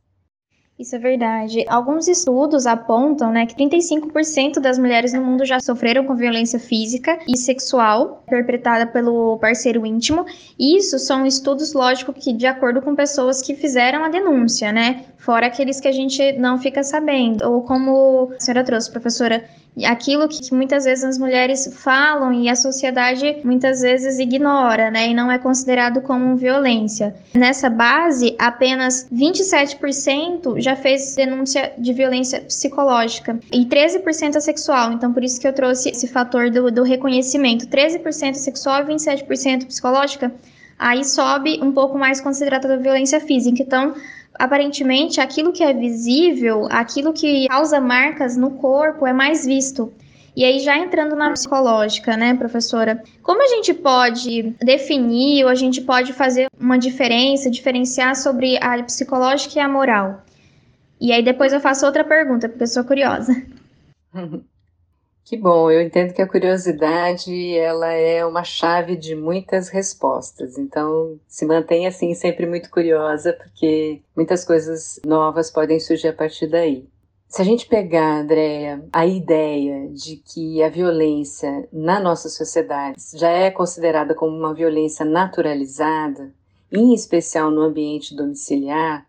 Isso 0.79 0.95
é 0.95 0.99
verdade. 1.01 1.65
Alguns 1.69 2.07
estudos 2.07 2.65
apontam 2.65 3.33
né, 3.33 3.47
que 3.47 3.55
35% 3.57 4.61
das 4.61 4.79
mulheres 4.79 5.13
no 5.13 5.21
mundo 5.21 5.45
já 5.45 5.59
sofreram 5.59 6.07
com 6.07 6.15
violência 6.15 6.61
física 6.61 7.19
e 7.27 7.37
sexual 7.37 8.23
perpetrada 8.29 8.87
pelo 8.87 9.39
parceiro 9.39 9.85
íntimo. 9.85 10.25
Isso 10.57 10.97
são 11.01 11.27
estudos, 11.27 11.73
lógico, 11.73 12.13
que 12.13 12.33
de 12.33 12.47
acordo 12.47 12.81
com 12.81 12.95
pessoas 12.95 13.43
que 13.43 13.57
fizeram 13.57 14.05
a 14.05 14.09
denúncia, 14.09 14.71
né? 14.71 15.07
Fora 15.17 15.49
aqueles 15.49 15.81
que 15.81 15.89
a 15.89 15.93
gente 15.93 16.39
não 16.39 16.59
fica 16.59 16.85
sabendo. 16.85 17.43
Ou 17.51 17.63
como 17.63 18.31
a 18.37 18.39
senhora 18.39 18.63
trouxe, 18.63 18.89
professora, 18.89 19.45
aquilo 19.85 20.29
que, 20.29 20.53
muitas 20.53 20.85
vezes 20.85 21.05
as 21.05 21.19
mulheres 21.19 21.71
falam 21.75 22.33
e 22.33 22.49
a 22.49 22.57
sociedade 22.57 23.39
muitas 23.45 23.81
vezes 23.81 24.19
ignora, 24.19 24.91
né, 24.91 25.09
e 25.09 25.15
não 25.15 25.31
é 25.31 25.39
considerado 25.39 26.01
como 26.01 26.37
violência. 26.37 27.15
Nessa 27.35 27.71
base, 27.71 28.35
apenas 28.39 29.09
27% 29.13 30.61
já 30.61 30.75
fez 30.75 31.15
denúncia 31.15 31.73
de 31.79 31.93
violência 31.93 32.41
psicológica 32.41 33.39
e 33.53 33.65
13% 33.65 34.37
é 34.37 34.41
sexual. 34.41 34.93
Então, 34.93 35.13
por 35.13 35.23
isso 35.23 35.41
que 35.41 35.47
eu 35.47 35.53
trouxe 35.53 35.91
esse 35.91 36.09
fator 36.09 36.51
do, 36.51 36.71
do 36.71 36.83
reconhecimento: 36.83 37.67
13% 37.67 38.35
sexual 38.35 38.83
e 38.83 38.95
27% 38.95 39.67
psicológica. 39.67 40.33
Aí 40.79 41.05
sobe 41.05 41.59
um 41.61 41.73
pouco 41.73 41.99
mais 41.99 42.21
considerada 42.21 42.69
da 42.69 42.77
violência 42.77 43.21
física. 43.21 43.63
Então, 43.63 43.95
aparentemente 44.35 45.21
aquilo 45.21 45.53
que 45.53 45.63
é 45.63 45.73
visível, 45.73 46.67
aquilo 46.71 47.13
que 47.13 47.47
causa 47.49 47.81
marcas 47.81 48.37
no 48.37 48.53
corpo 48.53 49.07
é 49.07 49.13
mais 49.13 49.45
visto. 49.45 49.93
E 50.37 50.45
aí, 50.45 50.61
já 50.61 50.79
entrando 50.79 51.17
na 51.17 51.33
psicológica, 51.33 52.17
né, 52.17 52.33
professora? 52.33 53.03
Como 53.23 53.43
a 53.43 53.49
gente 53.49 53.75
pode 53.75 54.55
definir 54.61 55.43
ou 55.43 55.51
a 55.51 55.55
gente 55.57 55.81
pode 55.81 56.13
fazer 56.13 56.47
uma 56.57 56.79
diferença, 56.79 57.51
diferenciar 57.51 58.15
sobre 58.15 58.57
a 58.63 58.81
psicológica 58.85 59.59
e 59.59 59.61
a 59.61 59.69
moral? 59.69 60.23
E 61.01 61.13
aí, 61.13 61.25
depois 61.25 61.53
eu 61.53 61.61
faço 61.61 61.85
outra 61.85 62.05
pergunta, 62.05 62.49
porque 62.49 62.63
eu 62.63 62.69
sou 62.69 62.85
curiosa. 62.85 63.35
Que 65.29 65.37
bom, 65.37 65.71
eu 65.71 65.83
entendo 65.83 66.15
que 66.15 66.23
a 66.23 66.27
curiosidade 66.27 67.55
ela 67.55 67.93
é 67.93 68.25
uma 68.25 68.43
chave 68.43 68.97
de 68.97 69.15
muitas 69.15 69.69
respostas. 69.69 70.57
Então, 70.57 71.21
se 71.29 71.45
mantenha 71.45 71.91
assim 71.91 72.15
sempre 72.15 72.47
muito 72.47 72.71
curiosa, 72.71 73.35
porque 73.35 74.01
muitas 74.17 74.43
coisas 74.43 74.99
novas 75.05 75.51
podem 75.51 75.79
surgir 75.79 76.09
a 76.09 76.13
partir 76.15 76.47
daí. 76.47 76.89
Se 77.29 77.43
a 77.43 77.45
gente 77.45 77.67
pegar, 77.67 78.23
Andréia, 78.23 78.83
a 78.91 79.05
ideia 79.05 79.91
de 79.91 80.17
que 80.17 80.63
a 80.63 80.71
violência 80.71 81.69
na 81.71 82.01
nossa 82.01 82.31
sociedade 82.31 82.97
já 83.13 83.29
é 83.29 83.51
considerada 83.51 84.15
como 84.15 84.35
uma 84.35 84.55
violência 84.55 85.05
naturalizada, 85.05 86.33
em 86.73 86.95
especial 86.95 87.51
no 87.51 87.61
ambiente 87.61 88.17
domiciliar, 88.17 89.07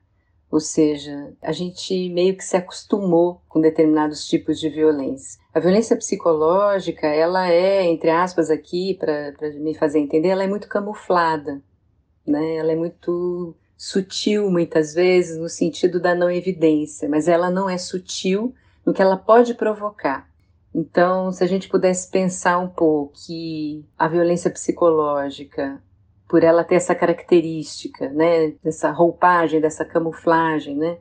ou 0.52 0.60
seja, 0.60 1.32
a 1.42 1.52
gente 1.52 2.10
meio 2.10 2.36
que 2.36 2.44
se 2.44 2.58
acostumou 2.58 3.40
com 3.48 3.62
determinados 3.62 4.28
tipos 4.28 4.60
de 4.60 4.68
violência. 4.68 5.40
A 5.60 5.62
violência 5.62 5.98
psicológica, 5.98 7.06
ela 7.06 7.52
é, 7.52 7.84
entre 7.84 8.10
aspas 8.10 8.50
aqui, 8.50 8.94
para 8.94 9.34
me 9.56 9.76
fazer 9.76 10.00
entender, 10.00 10.30
ela 10.30 10.46
é 10.46 10.48
muito 10.48 10.70
camuflada, 10.70 11.62
né? 12.26 12.56
Ela 12.56 12.72
é 12.72 12.76
muito 12.78 13.54
sutil 13.78 14.50
muitas 14.50 14.94
vezes 14.94 15.38
no 15.38 15.50
sentido 15.50 16.00
da 16.00 16.16
não 16.16 16.32
evidência, 16.32 17.10
mas 17.10 17.28
ela 17.28 17.50
não 17.52 17.70
é 17.70 17.78
sutil 17.78 18.56
no 18.86 18.94
que 18.94 19.02
ela 19.02 19.18
pode 19.18 19.54
provocar. 19.54 20.30
Então, 20.74 21.30
se 21.30 21.44
a 21.44 21.48
gente 21.48 21.68
pudesse 21.68 22.10
pensar 22.10 22.58
um 22.58 22.70
pouco 22.70 23.12
que 23.26 23.86
a 23.98 24.08
violência 24.08 24.50
psicológica 24.50 25.84
por 26.26 26.42
ela 26.42 26.64
ter 26.64 26.76
essa 26.76 26.96
característica, 26.96 28.08
né, 28.12 28.54
dessa 28.64 28.92
roupagem, 28.92 29.60
dessa 29.60 29.84
camuflagem, 29.84 30.78
né, 30.78 31.00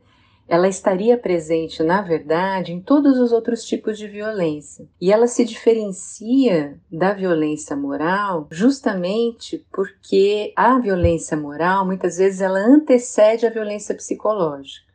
ela 0.48 0.66
estaria 0.66 1.18
presente, 1.18 1.82
na 1.82 2.00
verdade, 2.00 2.72
em 2.72 2.80
todos 2.80 3.18
os 3.18 3.32
outros 3.32 3.62
tipos 3.62 3.98
de 3.98 4.08
violência. 4.08 4.88
E 5.00 5.12
ela 5.12 5.26
se 5.26 5.44
diferencia 5.44 6.80
da 6.90 7.12
violência 7.12 7.76
moral 7.76 8.48
justamente 8.50 9.64
porque 9.70 10.52
a 10.56 10.78
violência 10.78 11.36
moral, 11.36 11.84
muitas 11.84 12.16
vezes, 12.16 12.40
ela 12.40 12.58
antecede 12.58 13.46
a 13.46 13.50
violência 13.50 13.94
psicológica. 13.94 14.88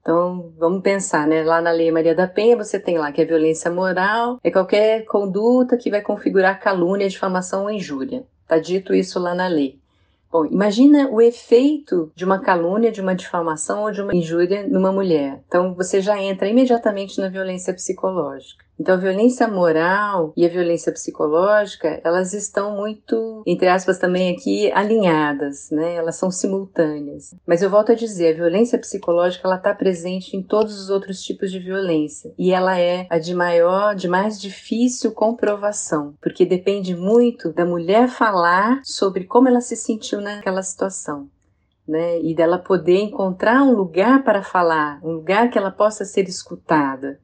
Então, 0.00 0.52
vamos 0.56 0.82
pensar, 0.82 1.26
né? 1.26 1.42
Lá 1.42 1.60
na 1.60 1.72
Lei 1.72 1.90
Maria 1.90 2.14
da 2.14 2.28
Penha, 2.28 2.56
você 2.56 2.78
tem 2.78 2.96
lá 2.96 3.10
que 3.10 3.20
a 3.20 3.26
violência 3.26 3.70
moral 3.70 4.38
é 4.42 4.50
qualquer 4.52 5.04
conduta 5.04 5.76
que 5.76 5.90
vai 5.90 6.00
configurar 6.00 6.60
calúnia, 6.60 7.08
difamação 7.08 7.64
ou 7.64 7.70
injúria. 7.70 8.24
Está 8.42 8.58
dito 8.58 8.94
isso 8.94 9.18
lá 9.18 9.34
na 9.34 9.48
lei. 9.48 9.80
Bom, 10.30 10.44
imagina 10.44 11.08
o 11.08 11.20
efeito 11.20 12.12
de 12.14 12.24
uma 12.24 12.40
calúnia, 12.40 12.90
de 12.90 13.00
uma 13.00 13.14
difamação 13.14 13.84
ou 13.84 13.92
de 13.92 14.02
uma 14.02 14.14
injúria 14.14 14.66
numa 14.68 14.92
mulher. 14.92 15.42
Então 15.46 15.74
você 15.74 16.00
já 16.00 16.20
entra 16.20 16.48
imediatamente 16.48 17.20
na 17.20 17.28
violência 17.28 17.72
psicológica. 17.72 18.65
Então 18.78 18.94
a 18.94 18.98
violência 18.98 19.48
moral 19.48 20.32
e 20.36 20.44
a 20.44 20.48
violência 20.48 20.92
psicológica, 20.92 22.00
elas 22.04 22.32
estão 22.34 22.76
muito, 22.76 23.42
entre 23.46 23.68
aspas 23.68 23.98
também 23.98 24.34
aqui, 24.34 24.70
alinhadas, 24.72 25.70
né? 25.70 25.94
Elas 25.94 26.16
são 26.16 26.30
simultâneas. 26.30 27.34
Mas 27.46 27.62
eu 27.62 27.70
volto 27.70 27.92
a 27.92 27.94
dizer, 27.94 28.34
a 28.34 28.36
violência 28.36 28.78
psicológica 28.78 29.48
ela 29.48 29.56
está 29.56 29.74
presente 29.74 30.36
em 30.36 30.42
todos 30.42 30.78
os 30.78 30.90
outros 30.90 31.22
tipos 31.22 31.50
de 31.50 31.58
violência 31.58 32.32
e 32.38 32.52
ela 32.52 32.78
é 32.78 33.06
a 33.08 33.18
de 33.18 33.34
maior, 33.34 33.94
de 33.94 34.08
mais 34.08 34.40
difícil 34.40 35.12
comprovação, 35.12 36.14
porque 36.20 36.44
depende 36.44 36.94
muito 36.94 37.52
da 37.52 37.64
mulher 37.64 38.08
falar 38.08 38.80
sobre 38.84 39.24
como 39.24 39.48
ela 39.48 39.60
se 39.60 39.76
sentiu 39.76 40.20
naquela 40.20 40.62
situação. 40.62 41.28
Né, 41.88 42.20
e 42.20 42.34
dela 42.34 42.58
poder 42.58 42.98
encontrar 42.98 43.62
um 43.62 43.70
lugar 43.70 44.24
para 44.24 44.42
falar, 44.42 44.98
um 45.04 45.12
lugar 45.12 45.48
que 45.48 45.56
ela 45.56 45.70
possa 45.70 46.04
ser 46.04 46.28
escutada. 46.28 47.20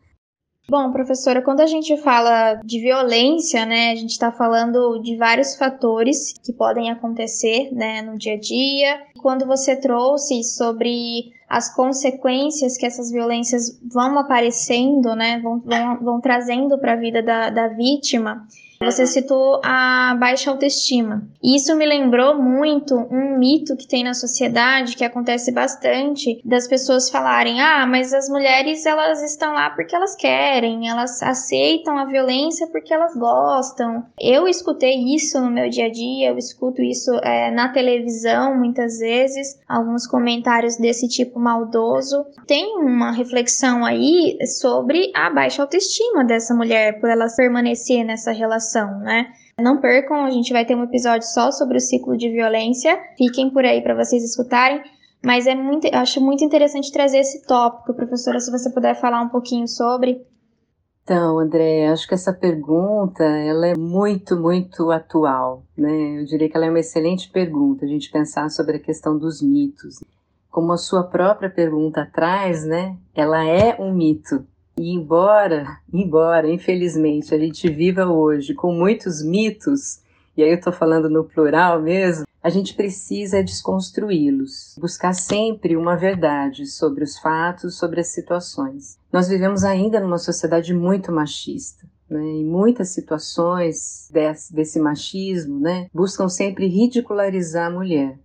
Bom, 0.68 0.92
professora, 0.92 1.42
quando 1.42 1.60
a 1.60 1.66
gente 1.66 1.96
fala 1.98 2.54
de 2.64 2.80
violência, 2.80 3.66
né, 3.66 3.90
a 3.90 3.96
gente 3.96 4.10
está 4.10 4.30
falando 4.30 5.00
de 5.00 5.16
vários 5.16 5.56
fatores 5.56 6.34
que 6.42 6.52
podem 6.52 6.90
acontecer, 6.90 7.70
né, 7.72 8.00
no 8.00 8.16
dia 8.16 8.34
a 8.34 8.38
dia. 8.38 9.02
Quando 9.20 9.44
você 9.44 9.74
trouxe 9.76 10.42
sobre 10.44 11.32
as 11.48 11.74
consequências 11.74 12.78
que 12.78 12.86
essas 12.86 13.10
violências 13.10 13.78
vão 13.82 14.18
aparecendo, 14.18 15.14
né, 15.16 15.40
vão, 15.40 15.58
vão, 15.58 15.98
vão 16.00 16.20
trazendo 16.20 16.78
para 16.78 16.92
a 16.92 16.96
vida 16.96 17.22
da, 17.22 17.50
da 17.50 17.68
vítima, 17.68 18.46
você 18.82 19.06
citou 19.06 19.60
a 19.64 20.16
baixa 20.18 20.50
autoestima. 20.50 21.22
Isso 21.42 21.74
me 21.76 21.86
lembrou 21.86 22.40
muito 22.40 22.96
um 22.96 23.38
mito 23.38 23.76
que 23.76 23.86
tem 23.86 24.04
na 24.04 24.14
sociedade 24.14 24.96
que 24.96 25.04
acontece 25.04 25.52
bastante 25.52 26.40
das 26.44 26.66
pessoas 26.66 27.08
falarem: 27.08 27.60
"Ah, 27.60 27.86
mas 27.86 28.12
as 28.12 28.28
mulheres 28.28 28.84
elas 28.84 29.22
estão 29.22 29.54
lá 29.54 29.70
porque 29.70 29.94
elas 29.94 30.14
querem, 30.16 30.88
elas 30.88 31.22
aceitam 31.22 31.96
a 31.96 32.04
violência 32.04 32.66
porque 32.66 32.92
elas 32.92 33.14
gostam". 33.14 34.04
Eu 34.20 34.48
escutei 34.48 35.14
isso 35.14 35.40
no 35.40 35.50
meu 35.50 35.68
dia 35.68 35.86
a 35.86 35.90
dia, 35.90 36.30
eu 36.30 36.38
escuto 36.38 36.82
isso 36.82 37.12
é, 37.22 37.50
na 37.50 37.68
televisão 37.68 38.56
muitas 38.56 38.98
vezes, 38.98 39.58
alguns 39.68 40.06
comentários 40.06 40.76
desse 40.76 41.08
tipo 41.08 41.38
maldoso. 41.38 42.24
Tem 42.46 42.76
uma 42.78 43.12
reflexão 43.12 43.84
aí 43.84 44.36
sobre 44.58 45.10
a 45.14 45.30
baixa 45.30 45.62
autoestima 45.62 46.24
dessa 46.24 46.54
mulher 46.54 47.00
por 47.00 47.08
ela 47.08 47.26
permanecer 47.34 48.04
nessa 48.04 48.32
relação 48.32 48.71
né? 49.00 49.32
Não 49.58 49.80
percam, 49.80 50.24
a 50.24 50.30
gente 50.30 50.52
vai 50.52 50.64
ter 50.64 50.74
um 50.74 50.84
episódio 50.84 51.26
só 51.28 51.50
sobre 51.52 51.76
o 51.76 51.80
ciclo 51.80 52.16
de 52.16 52.28
violência. 52.30 52.98
Fiquem 53.16 53.50
por 53.50 53.64
aí 53.64 53.82
para 53.82 53.94
vocês 53.94 54.22
escutarem. 54.24 54.82
Mas 55.24 55.46
é 55.46 55.54
muito, 55.54 55.86
acho 55.94 56.20
muito 56.20 56.44
interessante 56.44 56.90
trazer 56.90 57.18
esse 57.18 57.46
tópico, 57.46 57.94
professora, 57.94 58.40
se 58.40 58.50
você 58.50 58.68
puder 58.70 58.94
falar 59.00 59.22
um 59.22 59.28
pouquinho 59.28 59.68
sobre. 59.68 60.26
Então, 61.04 61.38
André, 61.38 61.88
acho 61.88 62.06
que 62.06 62.14
essa 62.14 62.32
pergunta 62.32 63.24
ela 63.24 63.66
é 63.66 63.76
muito, 63.76 64.36
muito 64.36 64.90
atual, 64.90 65.64
né? 65.76 66.20
Eu 66.20 66.24
diria 66.24 66.48
que 66.48 66.56
ela 66.56 66.66
é 66.66 66.70
uma 66.70 66.78
excelente 66.78 67.28
pergunta, 67.30 67.84
a 67.84 67.88
gente 67.88 68.10
pensar 68.10 68.48
sobre 68.50 68.76
a 68.76 68.80
questão 68.80 69.18
dos 69.18 69.42
mitos. 69.42 70.02
Como 70.48 70.72
a 70.72 70.76
sua 70.76 71.04
própria 71.04 71.50
pergunta 71.50 72.08
traz, 72.12 72.64
né? 72.64 72.96
Ela 73.14 73.44
é 73.44 73.80
um 73.80 73.92
mito, 73.92 74.46
e 74.76 74.90
embora, 74.90 75.78
embora, 75.92 76.50
infelizmente, 76.50 77.34
a 77.34 77.38
gente 77.38 77.68
viva 77.68 78.06
hoje 78.06 78.54
com 78.54 78.72
muitos 78.72 79.22
mitos, 79.22 80.00
e 80.36 80.42
aí 80.42 80.50
eu 80.50 80.56
estou 80.56 80.72
falando 80.72 81.10
no 81.10 81.24
plural 81.24 81.80
mesmo, 81.80 82.24
a 82.42 82.48
gente 82.48 82.74
precisa 82.74 83.42
desconstruí-los, 83.42 84.76
buscar 84.80 85.12
sempre 85.12 85.76
uma 85.76 85.94
verdade 85.94 86.66
sobre 86.66 87.04
os 87.04 87.18
fatos, 87.18 87.78
sobre 87.78 88.00
as 88.00 88.08
situações. 88.08 88.98
Nós 89.12 89.28
vivemos 89.28 89.62
ainda 89.62 90.00
numa 90.00 90.18
sociedade 90.18 90.74
muito 90.74 91.12
machista. 91.12 91.86
Né, 92.10 92.20
em 92.20 92.44
muitas 92.44 92.90
situações 92.90 94.10
desse, 94.12 94.54
desse 94.54 94.78
machismo, 94.78 95.58
né, 95.58 95.86
buscam 95.94 96.28
sempre 96.28 96.66
ridicularizar 96.66 97.68
a 97.68 97.70
mulher 97.70 98.18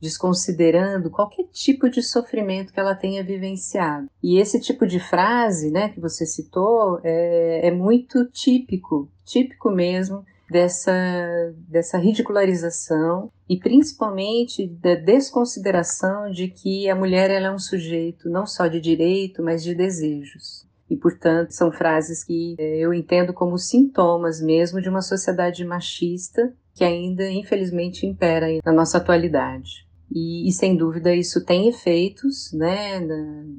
desconsiderando 0.00 1.10
qualquer 1.10 1.44
tipo 1.52 1.88
de 1.88 2.02
sofrimento 2.02 2.72
que 2.72 2.80
ela 2.80 2.94
tenha 2.94 3.22
vivenciado. 3.22 4.08
E 4.22 4.38
esse 4.38 4.60
tipo 4.60 4.86
de 4.86 4.98
frase, 4.98 5.70
né, 5.70 5.90
que 5.90 6.00
você 6.00 6.24
citou, 6.24 7.00
é, 7.04 7.68
é 7.68 7.70
muito 7.70 8.24
típico, 8.26 9.08
típico 9.24 9.70
mesmo 9.70 10.24
dessa, 10.50 10.92
dessa 11.68 11.96
ridicularização 11.96 13.30
e 13.48 13.56
principalmente 13.56 14.66
da 14.66 14.96
desconsideração 14.96 16.30
de 16.30 16.48
que 16.48 16.90
a 16.90 16.96
mulher 16.96 17.30
ela 17.30 17.48
é 17.48 17.52
um 17.52 17.58
sujeito 17.58 18.28
não 18.28 18.46
só 18.46 18.66
de 18.66 18.80
direito, 18.80 19.42
mas 19.42 19.62
de 19.62 19.74
desejos. 19.74 20.68
E, 20.88 20.96
portanto, 20.96 21.52
são 21.52 21.70
frases 21.70 22.24
que 22.24 22.56
é, 22.58 22.78
eu 22.78 22.92
entendo 22.92 23.32
como 23.32 23.56
sintomas 23.56 24.40
mesmo 24.40 24.80
de 24.80 24.88
uma 24.88 25.02
sociedade 25.02 25.64
machista 25.64 26.52
que 26.74 26.82
ainda, 26.82 27.30
infelizmente, 27.30 28.06
impera 28.06 28.46
na 28.64 28.72
nossa 28.72 28.98
atualidade. 28.98 29.86
E, 30.12 30.48
e, 30.48 30.52
sem 30.52 30.76
dúvida 30.76 31.14
isso 31.14 31.44
tem 31.44 31.68
efeitos 31.68 32.52
né, 32.52 33.00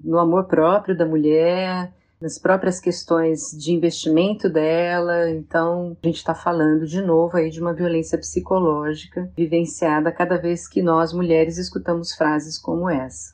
no 0.04 0.20
amor 0.20 0.48
próprio 0.48 0.98
da 0.98 1.06
mulher, 1.06 1.94
nas 2.22 2.38
próprias 2.38 2.80
questões 2.80 3.52
de 3.58 3.72
investimento 3.72 4.50
dela. 4.50 5.30
Então, 5.30 5.98
a 6.04 6.08
gente 6.08 6.18
está 6.18 6.36
falando 6.36 6.86
de 6.86 7.02
novo 7.02 7.38
aí 7.38 7.50
de 7.50 7.62
uma 7.62 7.74
violência 7.74 8.18
psicológica 8.18 9.32
vivenciada 9.36 10.12
cada 10.12 10.38
vez 10.38 10.68
que 10.68 10.82
nós 10.82 11.14
mulheres 11.14 11.58
escutamos 11.58 12.14
frases 12.14 12.60
como 12.60 12.90
essa. 12.90 13.34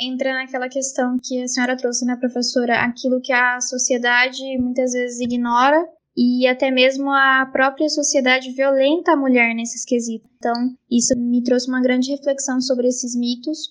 Entra 0.00 0.32
naquela 0.32 0.68
questão 0.68 1.16
que 1.22 1.42
a 1.42 1.46
senhora 1.46 1.76
trouxe, 1.76 2.04
né, 2.04 2.16
professora? 2.16 2.80
Aquilo 2.80 3.20
que 3.20 3.32
a 3.32 3.60
sociedade 3.60 4.40
muitas 4.58 4.92
vezes 4.92 5.20
ignora 5.20 5.86
e 6.16 6.46
até 6.46 6.70
mesmo 6.70 7.10
a 7.10 7.48
própria 7.50 7.88
sociedade 7.88 8.50
violenta 8.52 9.12
a 9.12 9.16
mulher 9.16 9.54
nesses 9.54 9.84
quesitos. 9.84 10.30
Então, 10.36 10.52
isso 10.90 11.18
me 11.18 11.42
trouxe 11.42 11.68
uma 11.68 11.80
grande 11.80 12.10
reflexão 12.10 12.60
sobre 12.60 12.88
esses 12.88 13.16
mitos. 13.16 13.70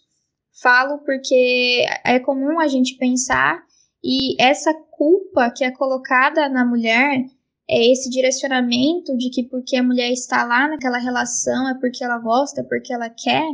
Falo 0.62 1.00
porque 1.00 1.86
é 2.04 2.20
comum 2.20 2.60
a 2.60 2.68
gente 2.68 2.98
pensar 2.98 3.64
e 4.04 4.42
essa 4.42 4.74
culpa 4.74 5.52
que 5.52 5.64
é 5.64 5.72
colocada 5.72 6.50
na 6.50 6.66
mulher 6.66 7.26
é 7.70 7.92
esse 7.92 8.10
direcionamento 8.10 9.16
de 9.18 9.30
que 9.30 9.44
porque 9.44 9.78
a 9.78 9.84
mulher 9.84 10.12
está 10.12 10.44
lá 10.44 10.68
naquela 10.68 10.98
relação 10.98 11.70
é 11.70 11.80
porque 11.80 12.04
ela 12.04 12.18
gosta, 12.18 12.62
é 12.62 12.64
porque 12.64 12.92
ela 12.94 13.10
quer. 13.10 13.48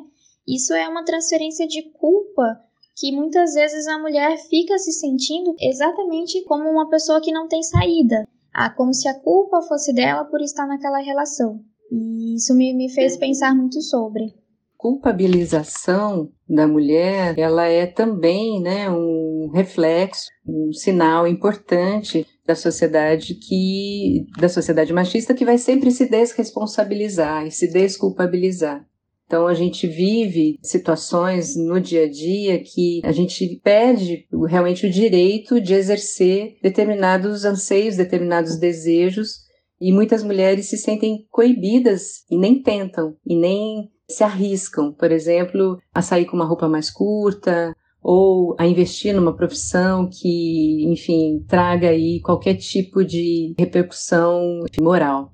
Isso 0.48 0.74
é 0.74 0.88
uma 0.88 1.04
transferência 1.04 1.68
de 1.68 1.84
culpa 1.92 2.62
que 2.96 3.12
muitas 3.12 3.54
vezes 3.54 3.86
a 3.86 4.00
mulher 4.00 4.38
fica 4.50 4.78
se 4.78 4.94
sentindo 4.94 5.56
exatamente 5.60 6.42
como 6.46 6.70
uma 6.70 6.90
pessoa 6.90 7.22
que 7.22 7.32
não 7.32 7.48
tem 7.48 7.62
saída 7.62 8.28
ah, 8.58 8.72
como 8.72 8.92
se 8.92 9.08
a 9.08 9.14
culpa 9.14 9.62
fosse 9.62 9.94
dela 9.94 10.26
por 10.26 10.42
estar 10.42 10.66
naquela 10.66 10.98
relação. 10.98 11.60
E 11.92 12.36
isso 12.36 12.56
me, 12.56 12.74
me 12.74 12.92
fez 12.92 13.16
pensar 13.16 13.56
muito 13.56 13.80
sobre. 13.84 14.34
Culpabilização 14.76 16.32
da 16.50 16.68
mulher, 16.68 17.38
ela 17.38 17.68
é 17.68 17.86
também 17.86 18.60
né, 18.60 18.90
um 18.90 19.52
reflexo, 19.54 20.26
um 20.44 20.74
sinal 20.74 21.28
importante 21.28 22.26
da 22.48 22.56
sociedade 22.56 23.36
que 23.36 24.26
da 24.40 24.50
sociedade 24.50 24.92
machista 24.92 25.36
que 25.36 25.46
vai 25.46 25.60
sempre 25.60 25.92
se 25.92 26.10
desresponsabilizar 26.10 27.46
e 27.46 27.52
se 27.52 27.68
desculpabilizar. 27.72 28.84
Então 29.28 29.46
a 29.46 29.54
gente 29.54 29.86
vive 29.86 30.58
situações 30.64 31.56
no 31.58 31.82
dia 31.82 32.06
a 32.06 32.10
dia 32.10 32.64
que 32.64 33.02
a 33.04 33.12
gente 33.12 33.60
perde 33.62 34.26
realmente 34.48 34.88
o 34.88 34.90
direito 34.90 35.60
de 35.60 35.74
exercer 35.74 36.58
determinados 36.64 37.44
anseios, 37.44 37.98
determinados 37.98 38.56
desejos, 38.56 39.46
e 39.80 39.92
muitas 39.92 40.24
mulheres 40.24 40.68
se 40.68 40.78
sentem 40.78 41.28
coibidas 41.30 42.24
e 42.32 42.38
nem 42.38 42.62
tentam 42.62 43.16
e 43.26 43.36
nem 43.36 43.92
se 44.10 44.24
arriscam, 44.24 44.94
por 44.94 45.12
exemplo, 45.12 45.78
a 45.94 46.02
sair 46.02 46.26
com 46.26 46.38
uma 46.38 46.46
roupa 46.46 46.68
mais 46.70 46.90
curta 46.90 47.76
ou 48.02 48.56
a 48.58 48.66
investir 48.66 49.14
numa 49.14 49.36
profissão 49.36 50.10
que, 50.10 50.86
enfim, 50.88 51.44
traga 51.48 51.90
aí 51.90 52.22
qualquer 52.22 52.56
tipo 52.56 53.04
de 53.04 53.54
repercussão 53.60 54.64
moral. 54.80 55.34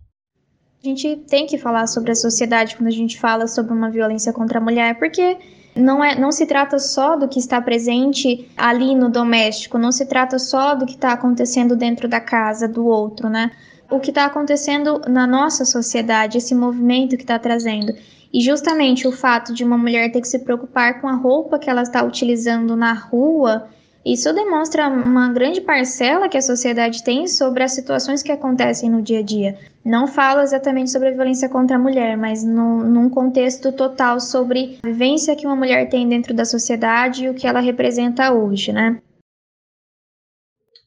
A 0.84 0.90
gente 0.90 1.16
tem 1.30 1.48
que 1.48 1.58
falar 1.58 1.88
sobre 1.88 2.12
a 2.12 2.16
sociedade 2.16 2.76
quando 2.76 2.88
a 2.88 2.92
gente 2.92 3.18
fala 3.18 3.48
sobre 3.48 3.72
uma 3.72 3.90
violência 3.90 4.34
contra 4.34 4.60
a 4.60 4.62
mulher, 4.62 5.00
porque 5.00 5.38
não, 5.74 6.04
é, 6.04 6.20
não 6.20 6.30
se 6.30 6.46
trata 6.46 6.78
só 6.78 7.16
do 7.16 7.26
que 7.26 7.40
está 7.40 7.62
presente 7.62 8.52
ali 8.58 8.94
no 8.94 9.10
doméstico, 9.10 9.78
não 9.78 9.94
se 9.94 10.06
trata 10.06 10.38
só 10.38 10.76
do 10.76 10.86
que 10.86 10.96
está 10.96 11.14
acontecendo 11.14 11.74
dentro 11.74 12.10
da 12.10 12.20
casa 12.20 12.68
do 12.68 12.86
outro, 12.86 13.30
né? 13.30 13.52
O 13.90 13.98
que 13.98 14.10
está 14.12 14.26
acontecendo 14.26 15.00
na 15.08 15.26
nossa 15.26 15.64
sociedade, 15.64 16.38
esse 16.38 16.54
movimento 16.54 17.16
que 17.16 17.24
está 17.24 17.40
trazendo. 17.40 17.94
E 18.34 18.42
justamente 18.42 19.08
o 19.08 19.12
fato 19.14 19.54
de 19.54 19.64
uma 19.64 19.78
mulher 19.78 20.12
ter 20.12 20.20
que 20.20 20.28
se 20.28 20.40
preocupar 20.40 21.00
com 21.00 21.08
a 21.08 21.16
roupa 21.16 21.58
que 21.58 21.70
ela 21.70 21.84
está 21.84 22.04
utilizando 22.04 22.76
na 22.76 22.92
rua, 22.92 23.70
isso 24.06 24.34
demonstra 24.34 24.90
uma 24.90 25.32
grande 25.32 25.62
parcela 25.62 26.28
que 26.28 26.38
a 26.38 26.42
sociedade 26.42 27.04
tem 27.04 27.26
sobre 27.26 27.64
as 27.64 27.72
situações 27.72 28.22
que 28.22 28.34
acontecem 28.34 28.90
no 28.90 29.02
dia 29.02 29.20
a 29.20 29.24
dia. 29.24 29.58
Não 29.84 30.08
falo 30.08 30.42
exatamente 30.42 30.92
sobre 30.92 31.08
a 31.08 31.12
violência 31.12 31.48
contra 31.48 31.78
a 31.78 31.80
mulher, 31.80 32.18
mas 32.18 32.44
no, 32.44 32.84
num 32.84 33.10
contexto 33.10 33.72
total 33.72 34.20
sobre 34.20 34.78
a 34.84 34.88
vivência 34.88 35.36
que 35.38 35.46
uma 35.46 35.56
mulher 35.56 35.90
tem 35.90 36.08
dentro 36.08 36.34
da 36.34 36.44
sociedade 36.44 37.24
e 37.24 37.30
o 37.30 37.34
que 37.34 37.48
ela 37.48 37.62
representa 37.62 38.34
hoje, 38.34 38.74
né? 38.74 39.02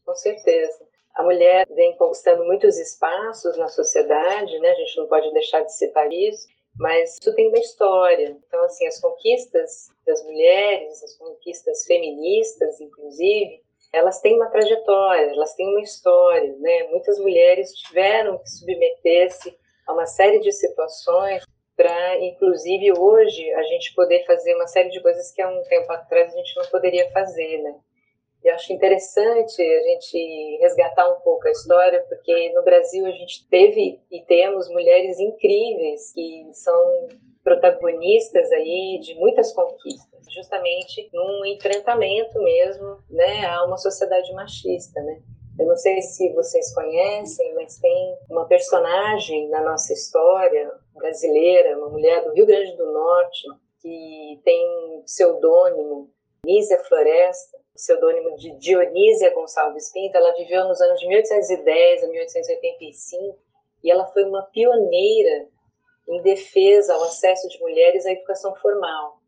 Com 0.04 0.14
certeza. 0.14 0.84
A 1.14 1.22
mulher 1.22 1.66
vem 1.74 1.96
conquistando 1.96 2.44
muitos 2.44 2.78
espaços 2.78 3.56
na 3.56 3.68
sociedade, 3.68 4.58
né? 4.58 4.68
A 4.72 4.74
gente 4.74 4.96
não 4.98 5.06
pode 5.06 5.32
deixar 5.32 5.62
de 5.62 5.74
citar 5.74 6.06
isso 6.12 6.46
mas 6.78 7.18
isso 7.20 7.34
tem 7.34 7.48
uma 7.48 7.58
história. 7.58 8.36
Então, 8.46 8.62
assim, 8.64 8.86
as 8.86 9.00
conquistas 9.00 9.88
das 10.06 10.22
mulheres, 10.24 11.02
as 11.02 11.16
conquistas 11.16 11.84
feministas, 11.84 12.80
inclusive, 12.80 13.62
elas 13.92 14.20
têm 14.20 14.36
uma 14.36 14.50
trajetória, 14.50 15.30
elas 15.30 15.54
têm 15.54 15.68
uma 15.68 15.80
história, 15.80 16.54
né? 16.58 16.84
Muitas 16.90 17.18
mulheres 17.18 17.72
tiveram 17.72 18.38
que 18.38 18.50
submeter-se 18.50 19.56
a 19.86 19.92
uma 19.92 20.06
série 20.06 20.40
de 20.40 20.52
situações 20.52 21.44
para, 21.76 22.18
inclusive, 22.24 22.98
hoje 22.98 23.52
a 23.52 23.62
gente 23.62 23.94
poder 23.94 24.24
fazer 24.24 24.54
uma 24.54 24.66
série 24.66 24.90
de 24.90 25.00
coisas 25.00 25.30
que 25.32 25.42
há 25.42 25.48
um 25.48 25.62
tempo 25.64 25.90
atrás 25.92 26.32
a 26.32 26.36
gente 26.36 26.56
não 26.56 26.66
poderia 26.66 27.10
fazer, 27.10 27.58
né? 27.62 27.74
Eu 28.44 28.54
acho 28.54 28.72
interessante 28.72 29.60
a 29.60 29.82
gente 29.82 30.58
resgatar 30.60 31.08
um 31.08 31.20
pouco 31.20 31.48
a 31.48 31.50
história, 31.50 32.04
porque 32.08 32.52
no 32.52 32.62
Brasil 32.62 33.04
a 33.06 33.10
gente 33.10 33.48
teve 33.48 34.00
e 34.10 34.22
temos 34.22 34.68
mulheres 34.68 35.18
incríveis 35.18 36.12
que 36.12 36.48
são 36.52 37.08
protagonistas 37.42 38.50
aí 38.52 38.98
de 39.00 39.14
muitas 39.14 39.52
conquistas, 39.52 40.26
justamente 40.32 41.08
num 41.12 41.44
enfrentamento 41.46 42.40
mesmo, 42.42 42.98
né, 43.08 43.46
a 43.46 43.64
uma 43.64 43.76
sociedade 43.76 44.32
machista, 44.32 45.00
né? 45.00 45.22
Eu 45.58 45.66
não 45.66 45.76
sei 45.76 46.02
se 46.02 46.32
vocês 46.34 46.74
conhecem, 46.74 47.54
mas 47.54 47.78
tem 47.78 48.16
uma 48.28 48.46
personagem 48.46 49.48
na 49.48 49.62
nossa 49.62 49.92
história 49.92 50.70
brasileira, 50.92 51.78
uma 51.78 51.88
mulher 51.88 52.22
do 52.24 52.32
Rio 52.32 52.46
Grande 52.46 52.76
do 52.76 52.92
Norte, 52.92 53.48
que 53.80 54.40
tem 54.44 54.68
um 54.68 55.02
pseudônimo, 55.02 56.10
Nízia 56.44 56.78
Floresta, 56.84 57.58
pseudônimo 57.76 58.36
de 58.36 58.50
Dionísia 58.58 59.32
Gonçalves 59.32 59.92
Pinto, 59.92 60.16
ela 60.16 60.34
viveu 60.34 60.64
nos 60.64 60.80
anos 60.80 60.98
de 60.98 61.06
1810 61.06 62.02
a 62.02 62.08
1885 62.08 63.38
e 63.84 63.90
ela 63.90 64.06
foi 64.06 64.24
uma 64.24 64.42
pioneira 64.46 65.48
em 66.08 66.22
defesa 66.22 66.94
ao 66.94 67.04
acesso 67.04 67.48
de 67.48 67.60
mulheres 67.60 68.04
à 68.06 68.12
educação 68.12 68.54
formal. 68.56 69.18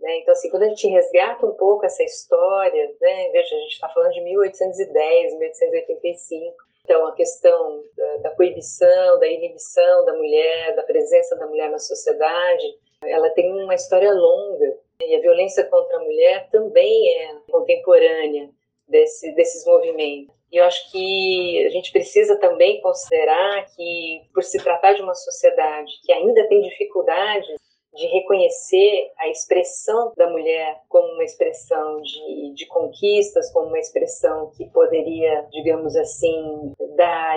Né? 0.00 0.18
Então, 0.18 0.32
assim, 0.32 0.50
quando 0.50 0.64
a 0.64 0.68
gente 0.68 0.86
resgata 0.88 1.46
um 1.46 1.54
pouco 1.54 1.86
essa 1.86 2.02
história, 2.02 2.94
né? 3.00 3.30
veja, 3.30 3.54
a 3.54 3.58
gente 3.60 3.72
está 3.72 3.88
falando 3.88 4.12
de 4.12 4.20
1810, 4.20 5.38
1885, 5.38 6.56
então 6.84 7.06
a 7.06 7.14
questão 7.14 7.84
da, 7.96 8.16
da 8.18 8.30
coibição, 8.30 9.18
da 9.18 9.26
inibição 9.26 10.04
da 10.04 10.14
mulher, 10.14 10.76
da 10.76 10.82
presença 10.82 11.36
da 11.36 11.46
mulher 11.46 11.70
na 11.70 11.78
sociedade, 11.78 12.78
ela 13.02 13.30
tem 13.30 13.50
uma 13.52 13.74
história 13.74 14.12
longa 14.12 14.78
e 15.00 15.14
a 15.14 15.20
violência 15.20 15.64
contra 15.64 15.96
a 15.96 16.00
mulher 16.00 16.48
também 16.50 17.08
é 17.20 17.36
contemporânea 17.50 18.50
desse, 18.88 19.32
desses 19.34 19.64
movimentos. 19.66 20.34
E 20.52 20.56
eu 20.56 20.64
acho 20.64 20.90
que 20.92 21.66
a 21.66 21.70
gente 21.70 21.90
precisa 21.90 22.38
também 22.38 22.80
considerar 22.80 23.66
que, 23.74 24.22
por 24.32 24.42
se 24.44 24.62
tratar 24.62 24.92
de 24.92 25.02
uma 25.02 25.14
sociedade 25.14 25.90
que 26.04 26.12
ainda 26.12 26.46
tem 26.46 26.60
dificuldades 26.62 27.56
de 27.94 28.06
reconhecer 28.08 29.12
a 29.18 29.28
expressão 29.28 30.12
da 30.16 30.28
mulher 30.28 30.80
como 30.88 31.12
uma 31.14 31.24
expressão 31.24 32.00
de, 32.02 32.52
de 32.54 32.66
conquistas, 32.66 33.52
como 33.52 33.68
uma 33.68 33.78
expressão 33.78 34.50
que 34.56 34.68
poderia, 34.70 35.46
digamos 35.52 35.94
assim, 35.96 36.72
dar 36.96 37.36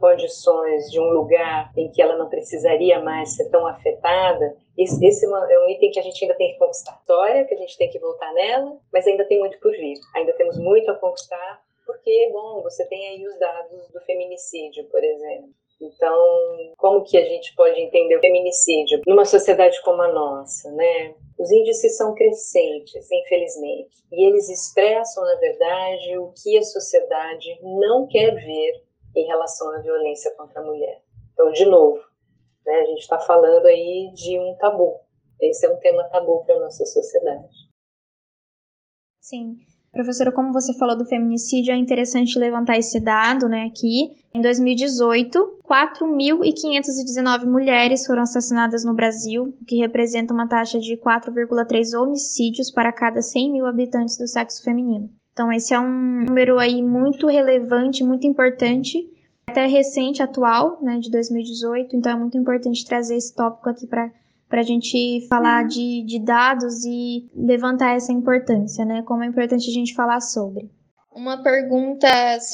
condições 0.00 0.90
de 0.90 0.98
um 0.98 1.10
lugar 1.10 1.70
em 1.76 1.90
que 1.90 2.00
ela 2.00 2.16
não 2.16 2.28
precisaria 2.28 3.00
mais 3.00 3.36
ser 3.36 3.50
tão 3.50 3.66
afetada. 3.66 4.56
Esse, 4.78 5.04
esse 5.04 5.26
é, 5.26 5.28
é 5.28 5.60
um 5.60 5.68
item 5.68 5.90
que 5.90 5.98
a 5.98 6.02
gente 6.02 6.24
ainda 6.24 6.36
tem 6.36 6.52
que 6.52 6.58
conquistar. 6.58 6.96
História, 7.00 7.44
que 7.44 7.54
a 7.54 7.58
gente 7.58 7.76
tem 7.76 7.90
que 7.90 7.98
voltar 7.98 8.32
nela, 8.32 8.78
mas 8.92 9.06
ainda 9.06 9.24
tem 9.24 9.40
muito 9.40 9.58
por 9.58 9.72
vir. 9.72 9.98
Ainda 10.14 10.32
temos 10.34 10.56
muito 10.56 10.88
a 10.90 10.94
conquistar, 10.94 11.60
porque, 11.84 12.30
bom, 12.32 12.62
você 12.62 12.86
tem 12.86 13.08
aí 13.08 13.26
os 13.26 13.38
dados 13.38 13.88
do 13.88 14.00
feminicídio, 14.02 14.84
por 14.84 15.02
exemplo. 15.02 15.50
Então, 15.80 16.74
como 16.76 17.04
que 17.04 17.16
a 17.16 17.24
gente 17.24 17.54
pode 17.54 17.80
entender 17.80 18.16
o 18.16 18.20
feminicídio 18.20 19.00
numa 19.06 19.24
sociedade 19.24 19.80
como 19.82 20.02
a 20.02 20.12
nossa, 20.12 20.70
né? 20.72 21.14
Os 21.38 21.50
índices 21.52 21.96
são 21.96 22.14
crescentes, 22.14 23.08
infelizmente, 23.10 23.96
e 24.12 24.26
eles 24.26 24.48
expressam, 24.48 25.24
na 25.24 25.36
verdade, 25.36 26.18
o 26.18 26.32
que 26.42 26.58
a 26.58 26.62
sociedade 26.62 27.58
não 27.62 28.08
quer 28.08 28.34
ver 28.34 28.82
em 29.14 29.24
relação 29.26 29.70
à 29.70 29.78
violência 29.78 30.34
contra 30.36 30.60
a 30.60 30.64
mulher. 30.64 31.00
Então, 31.32 31.52
de 31.52 31.64
novo, 31.64 32.02
né, 32.68 32.80
a 32.80 32.84
gente 32.84 33.00
está 33.00 33.18
falando 33.18 33.64
aí 33.64 34.12
de 34.14 34.38
um 34.38 34.54
tabu. 34.58 35.00
Esse 35.40 35.66
é 35.66 35.70
um 35.70 35.78
tema 35.78 36.04
tabu 36.04 36.44
para 36.44 36.56
a 36.56 36.60
nossa 36.60 36.84
sociedade. 36.84 37.48
Sim. 39.20 39.56
Professora, 39.90 40.30
como 40.30 40.52
você 40.52 40.74
falou 40.74 40.96
do 40.96 41.06
feminicídio, 41.06 41.72
é 41.72 41.76
interessante 41.76 42.38
levantar 42.38 42.76
esse 42.76 43.00
dado 43.00 43.48
né, 43.48 43.64
aqui. 43.64 44.16
Em 44.34 44.40
2018, 44.42 45.60
4.519 45.64 47.46
mulheres 47.46 48.06
foram 48.06 48.22
assassinadas 48.22 48.84
no 48.84 48.94
Brasil, 48.94 49.44
o 49.44 49.64
que 49.64 49.78
representa 49.78 50.34
uma 50.34 50.46
taxa 50.46 50.78
de 50.78 50.96
4,3 50.98 51.98
homicídios 51.98 52.70
para 52.70 52.92
cada 52.92 53.22
100 53.22 53.50
mil 53.50 53.66
habitantes 53.66 54.18
do 54.18 54.28
sexo 54.28 54.62
feminino. 54.62 55.08
Então, 55.32 55.50
esse 55.50 55.72
é 55.72 55.80
um 55.80 56.24
número 56.26 56.58
aí 56.58 56.82
muito 56.82 57.26
relevante, 57.26 58.04
muito 58.04 58.26
importante, 58.26 59.08
até 59.48 59.66
recente, 59.66 60.22
atual, 60.22 60.78
né, 60.82 60.98
de 60.98 61.10
2018. 61.10 61.96
Então, 61.96 62.12
é 62.12 62.16
muito 62.16 62.36
importante 62.36 62.84
trazer 62.84 63.16
esse 63.16 63.34
tópico 63.34 63.68
aqui 63.68 63.86
para 63.86 64.10
para 64.48 64.60
a 64.60 64.64
gente 64.64 65.26
falar 65.28 65.66
de, 65.66 66.02
de 66.04 66.18
dados 66.18 66.82
e 66.84 67.28
levantar 67.36 67.94
essa 67.94 68.12
importância, 68.12 68.84
né? 68.84 69.02
Como 69.02 69.22
é 69.22 69.26
importante 69.26 69.68
a 69.68 69.72
gente 69.72 69.94
falar 69.94 70.20
sobre. 70.20 70.70
Uma 71.14 71.42
pergunta 71.42 72.08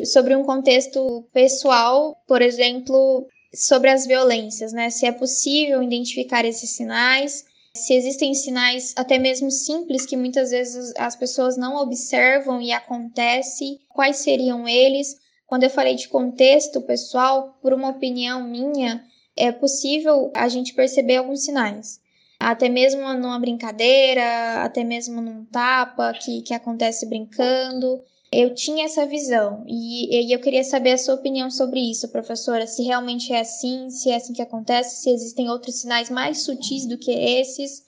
sobre 0.04 0.34
um 0.34 0.42
contexto 0.42 1.24
pessoal, 1.32 2.16
por 2.26 2.42
exemplo, 2.42 3.28
sobre 3.54 3.90
as 3.90 4.06
violências, 4.06 4.72
né? 4.72 4.90
Se 4.90 5.06
é 5.06 5.12
possível 5.12 5.82
identificar 5.82 6.44
esses 6.44 6.70
sinais, 6.70 7.44
se 7.76 7.94
existem 7.94 8.34
sinais 8.34 8.92
até 8.96 9.18
mesmo 9.18 9.50
simples 9.50 10.04
que 10.06 10.16
muitas 10.16 10.50
vezes 10.50 10.92
as 10.96 11.14
pessoas 11.14 11.56
não 11.56 11.76
observam 11.76 12.60
e 12.60 12.72
acontece, 12.72 13.78
quais 13.88 14.16
seriam 14.16 14.66
eles? 14.66 15.16
Quando 15.46 15.64
eu 15.64 15.70
falei 15.70 15.94
de 15.94 16.08
contexto 16.08 16.80
pessoal, 16.80 17.58
por 17.60 17.72
uma 17.72 17.90
opinião 17.90 18.42
minha, 18.42 19.04
é 19.36 19.52
possível 19.52 20.30
a 20.34 20.48
gente 20.48 20.74
perceber 20.74 21.16
alguns 21.16 21.44
sinais. 21.44 22.00
Até 22.38 22.68
mesmo 22.68 23.00
numa 23.14 23.38
brincadeira, 23.38 24.62
até 24.62 24.82
mesmo 24.84 25.20
num 25.20 25.44
tapa 25.44 26.12
que, 26.12 26.42
que 26.42 26.54
acontece 26.54 27.06
brincando. 27.06 28.02
Eu 28.32 28.54
tinha 28.54 28.86
essa 28.86 29.06
visão 29.06 29.64
e, 29.66 30.26
e 30.26 30.32
eu 30.32 30.40
queria 30.40 30.64
saber 30.64 30.92
a 30.92 30.98
sua 30.98 31.14
opinião 31.14 31.50
sobre 31.50 31.78
isso, 31.78 32.08
professora. 32.08 32.66
Se 32.66 32.82
realmente 32.82 33.32
é 33.32 33.40
assim, 33.40 33.88
se 33.90 34.10
é 34.10 34.16
assim 34.16 34.32
que 34.32 34.42
acontece, 34.42 35.02
se 35.02 35.10
existem 35.10 35.48
outros 35.48 35.80
sinais 35.80 36.10
mais 36.10 36.42
sutis 36.42 36.86
do 36.86 36.98
que 36.98 37.12
esses. 37.12 37.84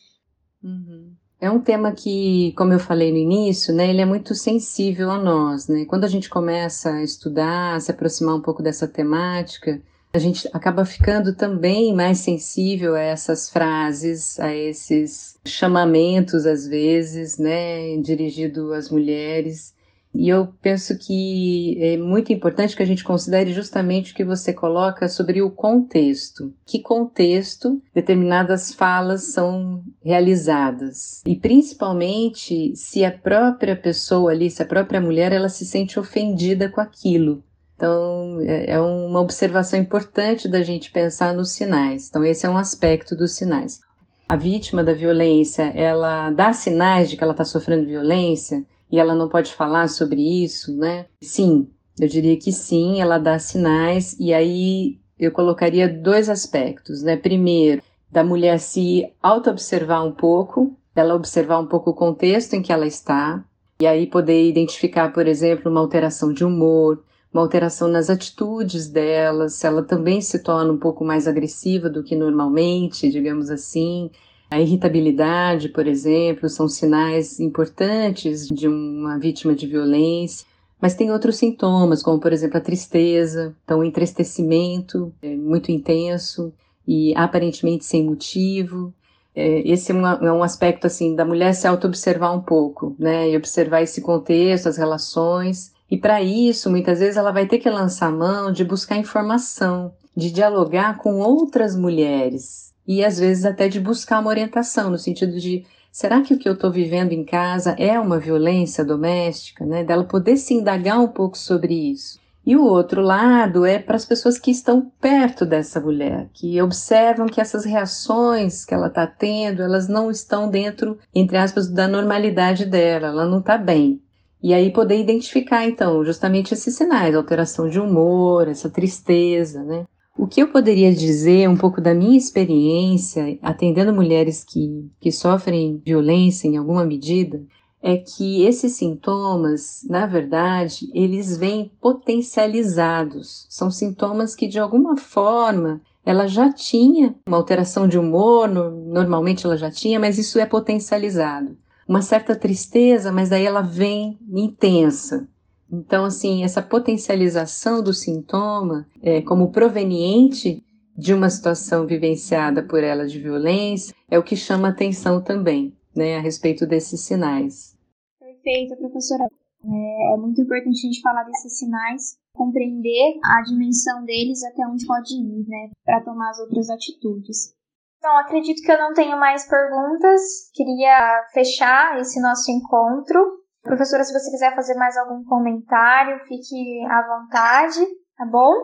Uhum. 0.63 1.15
É 1.39 1.51
um 1.51 1.61
tema 1.61 1.93
que, 1.93 2.53
como 2.57 2.73
eu 2.73 2.79
falei 2.79 3.13
no 3.13 3.19
início, 3.19 3.75
né, 3.75 3.91
ele 3.91 4.01
é 4.01 4.07
muito 4.07 4.35
sensível 4.35 5.11
a 5.11 5.19
nós, 5.19 5.69
né? 5.69 5.85
Quando 5.85 6.05
a 6.05 6.09
gente 6.09 6.31
começa 6.31 6.91
a 6.91 7.03
estudar, 7.03 7.75
a 7.75 7.81
se 7.81 7.91
aproximar 7.91 8.35
um 8.35 8.41
pouco 8.41 8.63
dessa 8.63 8.89
temática, 8.89 9.81
a 10.15 10.19
gente 10.19 10.49
acaba 10.51 10.87
ficando 10.87 11.35
também 11.35 11.95
mais 11.95 12.19
sensível 12.19 12.95
a 12.95 13.01
essas 13.01 13.51
frases, 13.51 14.41
a 14.41 14.55
esses 14.55 15.39
chamamentos, 15.45 16.47
às 16.47 16.67
vezes, 16.67 17.37
né, 17.37 17.99
dirigido 17.99 18.73
às 18.73 18.89
mulheres. 18.91 19.76
E 20.19 20.31
eu 20.31 20.49
penso 20.63 20.97
que 20.99 21.77
é 21.81 21.97
muito 21.99 22.33
importante 22.33 22.75
que 22.75 22.83
a 22.83 22.87
gente 22.87 23.05
considere 23.05 23.53
justamente 23.53 24.13
o 24.13 24.15
que 24.15 24.25
você 24.25 24.53
coloca 24.53 25.09
sobre 25.09 25.43
o 25.43 25.51
contexto. 25.51 26.55
Que 26.65 26.81
contexto 26.81 27.81
determinadas 27.95 28.73
falas 28.73 29.25
são 29.25 29.83
realizadas. 30.03 31.23
E 31.27 31.37
principalmente 31.37 32.75
se 32.75 33.05
a 33.05 33.13
própria 33.13 33.77
pessoa 33.77 34.31
ali, 34.31 34.51
se 34.51 34.63
a 34.63 34.67
própria 34.67 35.01
mulher, 35.01 35.33
ela 35.33 35.51
se 35.51 35.67
sente 35.67 36.01
ofendida 36.01 36.71
com 36.71 36.81
aquilo 36.81 37.45
Então, 37.77 38.41
é, 38.41 38.71
é 38.71 38.81
uma 38.81 39.21
observação 39.21 39.79
importante 39.79 40.49
da 40.49 40.63
gente 40.63 40.91
pensar 40.91 41.35
nos 41.35 41.51
sinais. 41.51 42.09
Então, 42.09 42.25
esse 42.25 42.47
é 42.47 42.49
um 42.49 42.57
aspecto 42.57 43.15
dos 43.15 43.33
sinais. 43.33 43.81
A 44.27 44.35
vítima 44.35 44.83
da 44.83 44.95
violência, 44.95 45.65
ela 45.75 46.31
dá 46.31 46.53
sinais 46.55 47.11
de 47.11 47.17
que 47.17 47.23
ela 47.23 47.33
está 47.33 47.45
sofrendo 47.45 47.87
violência 47.87 48.65
e 48.91 48.99
ela 48.99 49.15
não 49.15 49.29
pode 49.29 49.53
falar 49.55 49.89
sobre 49.89 50.21
isso, 50.21 50.77
né? 50.77 51.07
Sim, 51.23 51.69
eu 51.99 52.09
diria 52.09 52.37
que 52.37 52.53
sim, 52.53 53.01
ela 53.01 53.19
dá 53.19 53.39
sinais 53.39 54.17
e 54.19 54.33
aí 54.33 54.99
eu 55.19 55.33
colocaria 55.33 55.89
dois 55.89 56.29
aspectos, 56.29 57.03
né? 57.03 57.17
Primeiro, 57.17 57.83
da 58.11 58.23
mulher 58.23 58.59
se 58.59 59.13
auto-observar 59.23 60.03
um 60.03 60.13
pouco, 60.13 60.77
dela 60.95 61.15
observar 61.15 61.59
um 61.59 61.67
pouco 61.67 61.91
o 61.91 61.95
contexto 61.95 62.55
em 62.55 62.63
que 62.63 62.73
ela 62.73 62.87
está, 62.87 63.45
e 63.81 63.87
aí 63.87 64.07
poder 64.07 64.49
identificar, 64.49 65.13
por 65.13 65.27
exemplo, 65.27 65.71
uma 65.71 65.81
alteração 65.81 66.33
de 66.33 66.45
humor, 66.45 67.03
uma 67.33 67.43
alteração 67.43 67.89
nas 67.89 68.09
atitudes 68.09 68.89
dela, 68.89 69.49
se 69.49 69.67
ela 69.67 69.83
também 69.83 70.21
se 70.21 70.39
torna 70.43 70.73
um 70.73 70.79
pouco 70.79 71.05
mais 71.05 71.29
agressiva 71.29 71.91
do 71.91 72.03
que 72.03 72.17
normalmente, 72.17 73.11
digamos 73.11 73.51
assim. 73.51 74.11
A 74.51 74.61
irritabilidade, 74.61 75.69
por 75.69 75.87
exemplo, 75.87 76.49
são 76.49 76.69
sinais 76.69 77.41
importantes 77.41 78.47
de 78.47 78.69
uma 78.69 79.19
vítima 79.19 79.55
de 79.55 79.67
violência. 79.67 80.47
Mas 80.81 80.95
tem 80.95 81.11
outros 81.11 81.37
sintomas, 81.37 82.03
como 82.03 82.21
por 82.21 82.33
exemplo 82.33 82.59
a 82.59 82.61
tristeza, 82.61 83.57
então 83.65 83.81
o 83.81 83.85
entristecimento 83.85 85.13
é 85.23 85.35
muito 85.35 85.73
intenso 85.73 86.53
e 86.87 87.15
aparentemente 87.17 87.85
sem 87.85 88.05
motivo. 88.05 88.93
É, 89.35 89.61
esse 89.69 89.91
é, 89.91 89.95
uma, 89.95 90.19
é, 90.23 90.31
um 90.31 90.43
aspecto 90.43 90.87
assim 90.87 91.15
da 91.15 91.25
mulher 91.25 91.55
se 91.55 91.67
auto-observar 91.67 92.33
um 92.33 92.43
pouco, 92.43 92.95
né, 92.99 93.31
e 93.31 93.37
observar 93.37 93.83
esse 93.83 94.01
contexto, 94.01 94.69
as 94.69 94.77
relações 94.77 95.75
e 95.91 95.97
para 95.97 96.21
isso, 96.23 96.69
muitas 96.69 96.99
vezes 96.99 97.17
ela 97.17 97.31
vai 97.31 97.47
ter 97.47 97.59
que 97.59 97.71
lançar 97.71 98.11
mão 98.11 98.51
de 98.51 98.65
buscar 98.65 98.97
informação, 98.97 99.93
de 100.17 100.31
dialogar 100.33 100.99
com 100.99 101.21
outras 101.21 101.77
mulheres 101.77 102.66
e 102.87 103.05
às 103.05 103.19
vezes 103.19 103.45
até 103.45 103.69
de 103.69 103.81
buscar 103.81 104.21
uma 104.21 104.31
orientação 104.31 104.91
no 104.91 104.99
sentido 104.99 105.39
de 105.39 105.65
será 105.91 106.21
que 106.21 106.35
o 106.35 106.39
que 106.39 106.49
eu 106.49 106.53
estou 106.53 106.71
vivendo 106.71 107.13
em 107.13 107.25
casa 107.25 107.75
é 107.79 107.99
uma 107.99 108.19
violência 108.19 108.85
doméstica, 108.85 109.65
né? 109.65 109.83
Dela 109.83 110.05
poder 110.05 110.37
se 110.37 110.55
indagar 110.55 111.01
um 111.01 111.09
pouco 111.09 111.37
sobre 111.39 111.75
isso. 111.75 112.19
E 112.47 112.55
o 112.55 112.65
outro 112.65 113.01
lado 113.01 113.67
é 113.67 113.77
para 113.77 113.97
as 113.97 114.05
pessoas 114.05 114.39
que 114.39 114.53
estão 114.53 114.93
perto 115.01 115.45
dessa 115.45 115.81
mulher, 115.81 116.29
que 116.33 116.63
observam 116.63 117.27
que 117.27 117.41
essas 117.41 117.65
reações 117.65 118.65
que 118.65 118.73
ela 118.73 118.87
está 118.87 119.05
tendo, 119.05 119.63
elas 119.63 119.89
não 119.89 120.13
estão 120.13 120.49
dentro, 120.49 120.97
entre 121.13 121.37
aspas, 121.37 121.69
da 121.69 121.89
normalidade 121.89 122.65
dela, 122.65 123.09
ela 123.09 123.27
não 123.27 123.41
está 123.41 123.59
bem. 123.59 124.01
E 124.41 124.55
aí 124.55 124.71
poder 124.71 125.01
identificar, 125.01 125.65
então, 125.65 126.05
justamente 126.05 126.55
esses 126.55 126.77
sinais, 126.77 127.17
alteração 127.17 127.69
de 127.69 127.81
humor, 127.81 128.47
essa 128.47 128.71
tristeza, 128.71 129.65
né? 129.65 129.85
O 130.19 130.27
que 130.27 130.43
eu 130.43 130.49
poderia 130.49 130.95
dizer, 130.95 131.49
um 131.49 131.57
pouco 131.57 131.81
da 131.81 131.95
minha 131.95 132.17
experiência, 132.17 133.39
atendendo 133.43 133.93
mulheres 133.93 134.43
que, 134.43 134.91
que 134.99 135.13
sofrem 135.13 135.81
violência 135.85 136.49
em 136.49 136.57
alguma 136.57 136.85
medida, 136.85 137.43
é 137.83 137.99
que 137.99 138.43
esses 138.43 138.73
sintomas, 138.73 139.87
na 139.89 140.07
verdade, 140.07 140.91
eles 140.95 141.37
vêm 141.37 141.71
potencializados. 141.81 143.47
São 143.51 143.71
sintomas 143.71 144.35
que, 144.35 144.49
de 144.49 144.59
alguma 144.59 144.97
forma, 144.97 145.83
ela 146.05 146.27
já 146.27 146.51
tinha 146.51 147.15
uma 147.27 147.37
alteração 147.37 147.87
de 147.87 147.99
humor, 147.99 148.49
normalmente 148.49 149.45
ela 149.45 149.57
já 149.57 149.71
tinha, 149.71 150.01
mas 150.01 150.19
isso 150.19 150.39
é 150.39 150.47
potencializado 150.47 151.57
uma 151.89 152.03
certa 152.03 152.35
tristeza, 152.35 153.13
mas 153.13 153.29
daí 153.29 153.45
ela 153.45 153.61
vem 153.63 154.19
intensa. 154.29 155.29
Então, 155.71 156.05
assim, 156.05 156.45
essa 156.45 156.63
potencialização 156.63 157.83
do 157.83 157.93
sintoma 157.93 158.87
é, 159.03 159.21
como 159.23 159.51
proveniente 159.51 160.65
de 160.97 161.13
uma 161.13 161.29
situação 161.29 161.87
vivenciada 161.87 162.63
por 162.63 162.83
ela 162.83 163.07
de 163.07 163.19
violência 163.19 163.95
é 164.09 164.19
o 164.19 164.23
que 164.23 164.37
chama 164.37 164.69
atenção 164.69 165.23
também, 165.23 165.77
né, 165.95 166.17
a 166.17 166.21
respeito 166.21 166.67
desses 166.67 167.01
sinais. 167.03 167.77
Perfeito, 168.19 168.77
professora. 168.77 169.25
É, 169.65 170.15
é 170.15 170.17
muito 170.17 170.41
importante 170.41 170.79
a 170.79 170.89
gente 170.89 171.03
falar 171.03 171.25
desses 171.25 171.59
sinais, 171.59 172.17
compreender 172.33 173.19
a 173.25 173.43
dimensão 173.43 174.05
deles 174.05 174.43
até 174.45 174.67
onde 174.67 174.87
pode 174.87 175.15
ir, 175.15 175.45
né, 175.49 175.71
para 175.85 176.01
tomar 176.03 176.31
as 176.31 176.39
outras 176.39 176.71
atitudes. 176.71 177.55
Então, 177.99 178.17
acredito 178.19 178.63
que 178.63 178.71
eu 178.71 178.79
não 178.79 178.95
tenho 178.95 179.19
mais 179.19 179.49
perguntas. 179.49 180.51
Queria 180.55 181.25
fechar 181.33 181.99
esse 181.99 182.21
nosso 182.21 182.51
encontro. 182.53 183.19
Professora, 183.67 184.05
se 184.05 184.13
você 184.13 184.31
quiser 184.31 184.55
fazer 184.55 184.75
mais 184.75 184.97
algum 184.97 185.25
comentário, 185.25 186.25
fique 186.27 186.85
à 186.87 187.03
vontade, 187.03 187.85
tá 188.17 188.25
bom? 188.25 188.55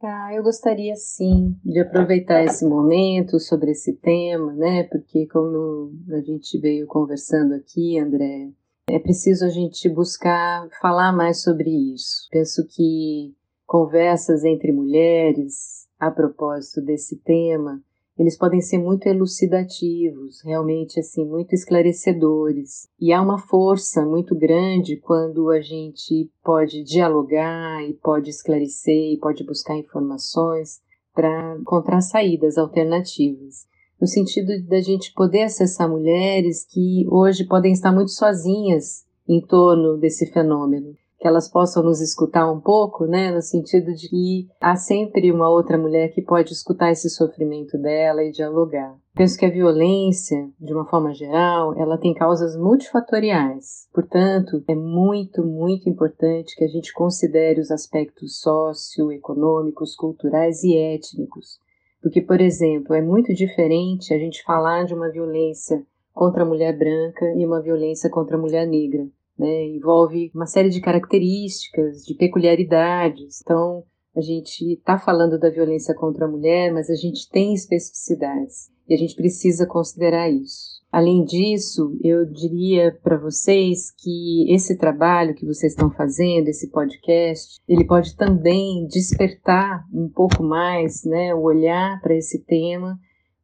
Tá, 0.00 0.34
eu 0.34 0.42
gostaria 0.42 0.94
sim 0.96 1.56
de 1.64 1.80
aproveitar 1.80 2.42
esse 2.44 2.66
momento 2.66 3.38
sobre 3.38 3.70
esse 3.70 3.94
tema, 3.94 4.52
né? 4.54 4.84
Porque 4.84 5.26
como 5.28 5.92
a 6.12 6.20
gente 6.20 6.58
veio 6.58 6.86
conversando 6.86 7.54
aqui, 7.54 7.98
André, 7.98 8.50
é 8.88 8.98
preciso 8.98 9.44
a 9.44 9.48
gente 9.48 9.88
buscar 9.88 10.68
falar 10.80 11.12
mais 11.12 11.42
sobre 11.42 11.70
isso. 11.94 12.28
Penso 12.30 12.66
que 12.68 13.36
conversas 13.66 14.44
entre 14.44 14.72
mulheres 14.72 15.86
a 15.98 16.10
propósito 16.10 16.80
desse 16.80 17.16
tema 17.18 17.82
eles 18.18 18.36
podem 18.36 18.60
ser 18.60 18.78
muito 18.78 19.06
elucidativos, 19.06 20.40
realmente 20.42 20.98
assim, 20.98 21.24
muito 21.24 21.54
esclarecedores. 21.54 22.88
E 23.00 23.12
há 23.12 23.22
uma 23.22 23.38
força 23.38 24.04
muito 24.04 24.34
grande 24.34 24.96
quando 24.96 25.48
a 25.50 25.60
gente 25.60 26.28
pode 26.42 26.82
dialogar 26.82 27.82
e 27.88 27.94
pode 27.94 28.28
esclarecer 28.28 29.12
e 29.12 29.18
pode 29.18 29.44
buscar 29.44 29.76
informações 29.76 30.80
para 31.14 31.56
encontrar 31.60 32.00
saídas 32.00 32.58
alternativas. 32.58 33.66
No 34.00 34.06
sentido 34.06 34.52
da 34.66 34.80
gente 34.80 35.12
poder 35.14 35.42
acessar 35.42 35.88
mulheres 35.88 36.64
que 36.64 37.06
hoje 37.08 37.44
podem 37.44 37.72
estar 37.72 37.92
muito 37.92 38.10
sozinhas 38.10 39.06
em 39.28 39.40
torno 39.40 39.96
desse 39.96 40.26
fenômeno 40.26 40.96
que 41.18 41.26
elas 41.26 41.50
possam 41.50 41.82
nos 41.82 42.00
escutar 42.00 42.50
um 42.50 42.60
pouco, 42.60 43.04
né, 43.04 43.32
no 43.32 43.42
sentido 43.42 43.92
de 43.92 44.08
que 44.08 44.48
há 44.60 44.76
sempre 44.76 45.32
uma 45.32 45.50
outra 45.50 45.76
mulher 45.76 46.12
que 46.12 46.22
pode 46.22 46.52
escutar 46.52 46.92
esse 46.92 47.10
sofrimento 47.10 47.76
dela 47.76 48.22
e 48.22 48.30
dialogar. 48.30 48.96
Penso 49.16 49.36
que 49.36 49.44
a 49.44 49.50
violência, 49.50 50.48
de 50.60 50.72
uma 50.72 50.86
forma 50.86 51.12
geral, 51.12 51.74
ela 51.76 51.98
tem 51.98 52.14
causas 52.14 52.56
multifatoriais. 52.56 53.88
Portanto, 53.92 54.62
é 54.68 54.76
muito, 54.76 55.44
muito 55.44 55.88
importante 55.88 56.54
que 56.54 56.62
a 56.62 56.68
gente 56.68 56.92
considere 56.92 57.60
os 57.60 57.72
aspectos 57.72 58.40
socioeconômicos, 58.40 59.96
culturais 59.96 60.62
e 60.62 60.76
étnicos. 60.76 61.58
Porque, 62.00 62.22
por 62.22 62.40
exemplo, 62.40 62.94
é 62.94 63.02
muito 63.02 63.34
diferente 63.34 64.14
a 64.14 64.18
gente 64.18 64.44
falar 64.44 64.84
de 64.84 64.94
uma 64.94 65.10
violência 65.10 65.84
contra 66.14 66.44
a 66.44 66.46
mulher 66.46 66.78
branca 66.78 67.24
e 67.36 67.44
uma 67.44 67.60
violência 67.60 68.08
contra 68.08 68.36
a 68.36 68.40
mulher 68.40 68.68
negra 68.68 69.08
né? 69.38 69.66
envolve 69.66 70.30
uma 70.34 70.46
série 70.46 70.68
de 70.68 70.80
características, 70.80 72.04
de 72.04 72.14
peculiaridades. 72.14 73.40
Então, 73.42 73.84
a 74.16 74.20
gente 74.20 74.72
está 74.72 74.98
falando 74.98 75.38
da 75.38 75.50
violência 75.50 75.94
contra 75.94 76.26
a 76.26 76.30
mulher, 76.30 76.72
mas 76.72 76.90
a 76.90 76.94
gente 76.94 77.28
tem 77.30 77.54
especificidades 77.54 78.68
e 78.88 78.94
a 78.94 78.96
gente 78.96 79.14
precisa 79.14 79.66
considerar 79.66 80.30
isso. 80.30 80.78
Além 80.90 81.22
disso, 81.24 81.98
eu 82.02 82.24
diria 82.24 82.98
para 83.02 83.18
vocês 83.18 83.90
que 83.90 84.50
esse 84.52 84.76
trabalho 84.78 85.34
que 85.34 85.44
vocês 85.44 85.72
estão 85.72 85.90
fazendo, 85.90 86.48
esse 86.48 86.70
podcast, 86.70 87.60
ele 87.68 87.86
pode 87.86 88.16
também 88.16 88.86
despertar 88.86 89.84
um 89.92 90.08
pouco 90.08 90.42
mais 90.42 91.04
né, 91.04 91.34
o 91.34 91.42
olhar 91.42 92.00
para 92.00 92.16
esse 92.16 92.42
tema 92.44 92.98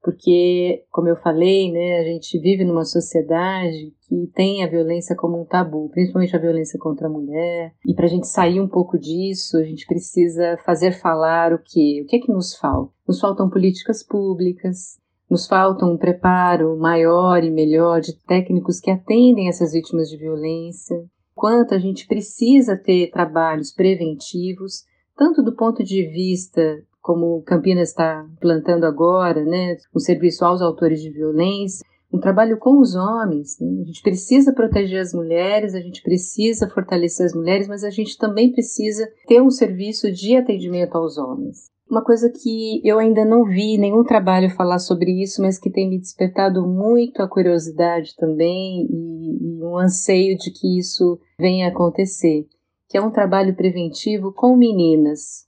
porque, 0.04 0.84
como 0.90 1.08
eu 1.08 1.16
falei, 1.16 1.72
né, 1.72 1.98
a 1.98 2.04
gente 2.04 2.38
vive 2.38 2.62
numa 2.62 2.84
sociedade 2.84 3.90
que 4.06 4.26
tem 4.34 4.62
a 4.62 4.68
violência 4.68 5.16
como 5.16 5.40
um 5.40 5.46
tabu, 5.46 5.88
principalmente 5.88 6.36
a 6.36 6.38
violência 6.38 6.78
contra 6.78 7.06
a 7.06 7.10
mulher. 7.10 7.72
E 7.86 7.94
para 7.94 8.04
a 8.04 8.08
gente 8.08 8.28
sair 8.28 8.60
um 8.60 8.68
pouco 8.68 8.98
disso, 8.98 9.56
a 9.56 9.62
gente 9.62 9.86
precisa 9.86 10.58
fazer 10.62 10.92
falar 10.92 11.54
o 11.54 11.58
que? 11.58 12.02
O 12.02 12.06
que 12.06 12.16
é 12.16 12.18
que 12.18 12.30
nos 12.30 12.54
falta? 12.54 12.92
Nos 13.08 13.18
faltam 13.18 13.48
políticas 13.48 14.02
públicas, 14.06 14.98
nos 15.30 15.46
falta 15.46 15.86
um 15.86 15.96
preparo 15.96 16.76
maior 16.76 17.42
e 17.42 17.50
melhor 17.50 18.02
de 18.02 18.14
técnicos 18.26 18.80
que 18.80 18.90
atendem 18.90 19.48
essas 19.48 19.72
vítimas 19.72 20.10
de 20.10 20.18
violência. 20.18 21.02
Quanto 21.34 21.72
a 21.74 21.78
gente 21.78 22.06
precisa 22.06 22.76
ter 22.76 23.10
trabalhos 23.10 23.72
preventivos, 23.72 24.84
tanto 25.16 25.42
do 25.42 25.56
ponto 25.56 25.82
de 25.82 26.06
vista 26.08 26.84
como 27.04 27.42
Campinas 27.42 27.90
está 27.90 28.26
plantando 28.40 28.84
agora, 28.84 29.44
né, 29.44 29.76
um 29.94 29.98
serviço 29.98 30.42
aos 30.42 30.62
autores 30.62 31.02
de 31.02 31.10
violência, 31.10 31.84
um 32.10 32.18
trabalho 32.18 32.56
com 32.56 32.80
os 32.80 32.94
homens. 32.94 33.58
Né? 33.60 33.82
A 33.82 33.84
gente 33.84 34.00
precisa 34.00 34.54
proteger 34.54 35.02
as 35.02 35.12
mulheres, 35.12 35.74
a 35.74 35.80
gente 35.80 36.02
precisa 36.02 36.66
fortalecer 36.66 37.26
as 37.26 37.34
mulheres, 37.34 37.68
mas 37.68 37.84
a 37.84 37.90
gente 37.90 38.16
também 38.16 38.50
precisa 38.50 39.06
ter 39.26 39.42
um 39.42 39.50
serviço 39.50 40.10
de 40.10 40.34
atendimento 40.34 40.96
aos 40.96 41.18
homens. 41.18 41.70
Uma 41.90 42.02
coisa 42.02 42.30
que 42.30 42.80
eu 42.82 42.98
ainda 42.98 43.22
não 43.22 43.44
vi 43.44 43.76
nenhum 43.76 44.02
trabalho 44.02 44.48
falar 44.48 44.78
sobre 44.78 45.22
isso, 45.22 45.42
mas 45.42 45.58
que 45.58 45.70
tem 45.70 45.90
me 45.90 45.98
despertado 45.98 46.66
muito 46.66 47.20
a 47.20 47.28
curiosidade 47.28 48.16
também 48.16 48.88
e, 48.90 49.58
e 49.58 49.62
um 49.62 49.76
anseio 49.76 50.38
de 50.38 50.50
que 50.50 50.78
isso 50.78 51.20
venha 51.38 51.68
acontecer, 51.68 52.46
que 52.88 52.96
é 52.96 53.02
um 53.02 53.10
trabalho 53.10 53.54
preventivo 53.54 54.32
com 54.32 54.56
meninas, 54.56 55.44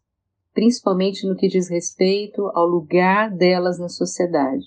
principalmente 0.57 1.29
no 1.29 1.37
que 1.37 1.49
diz 1.49 1.69
respeito 1.69 2.51
ao 2.55 2.67
lugar 2.67 3.31
delas 3.31 3.79
na 3.79 3.91
sociedade. 3.91 4.65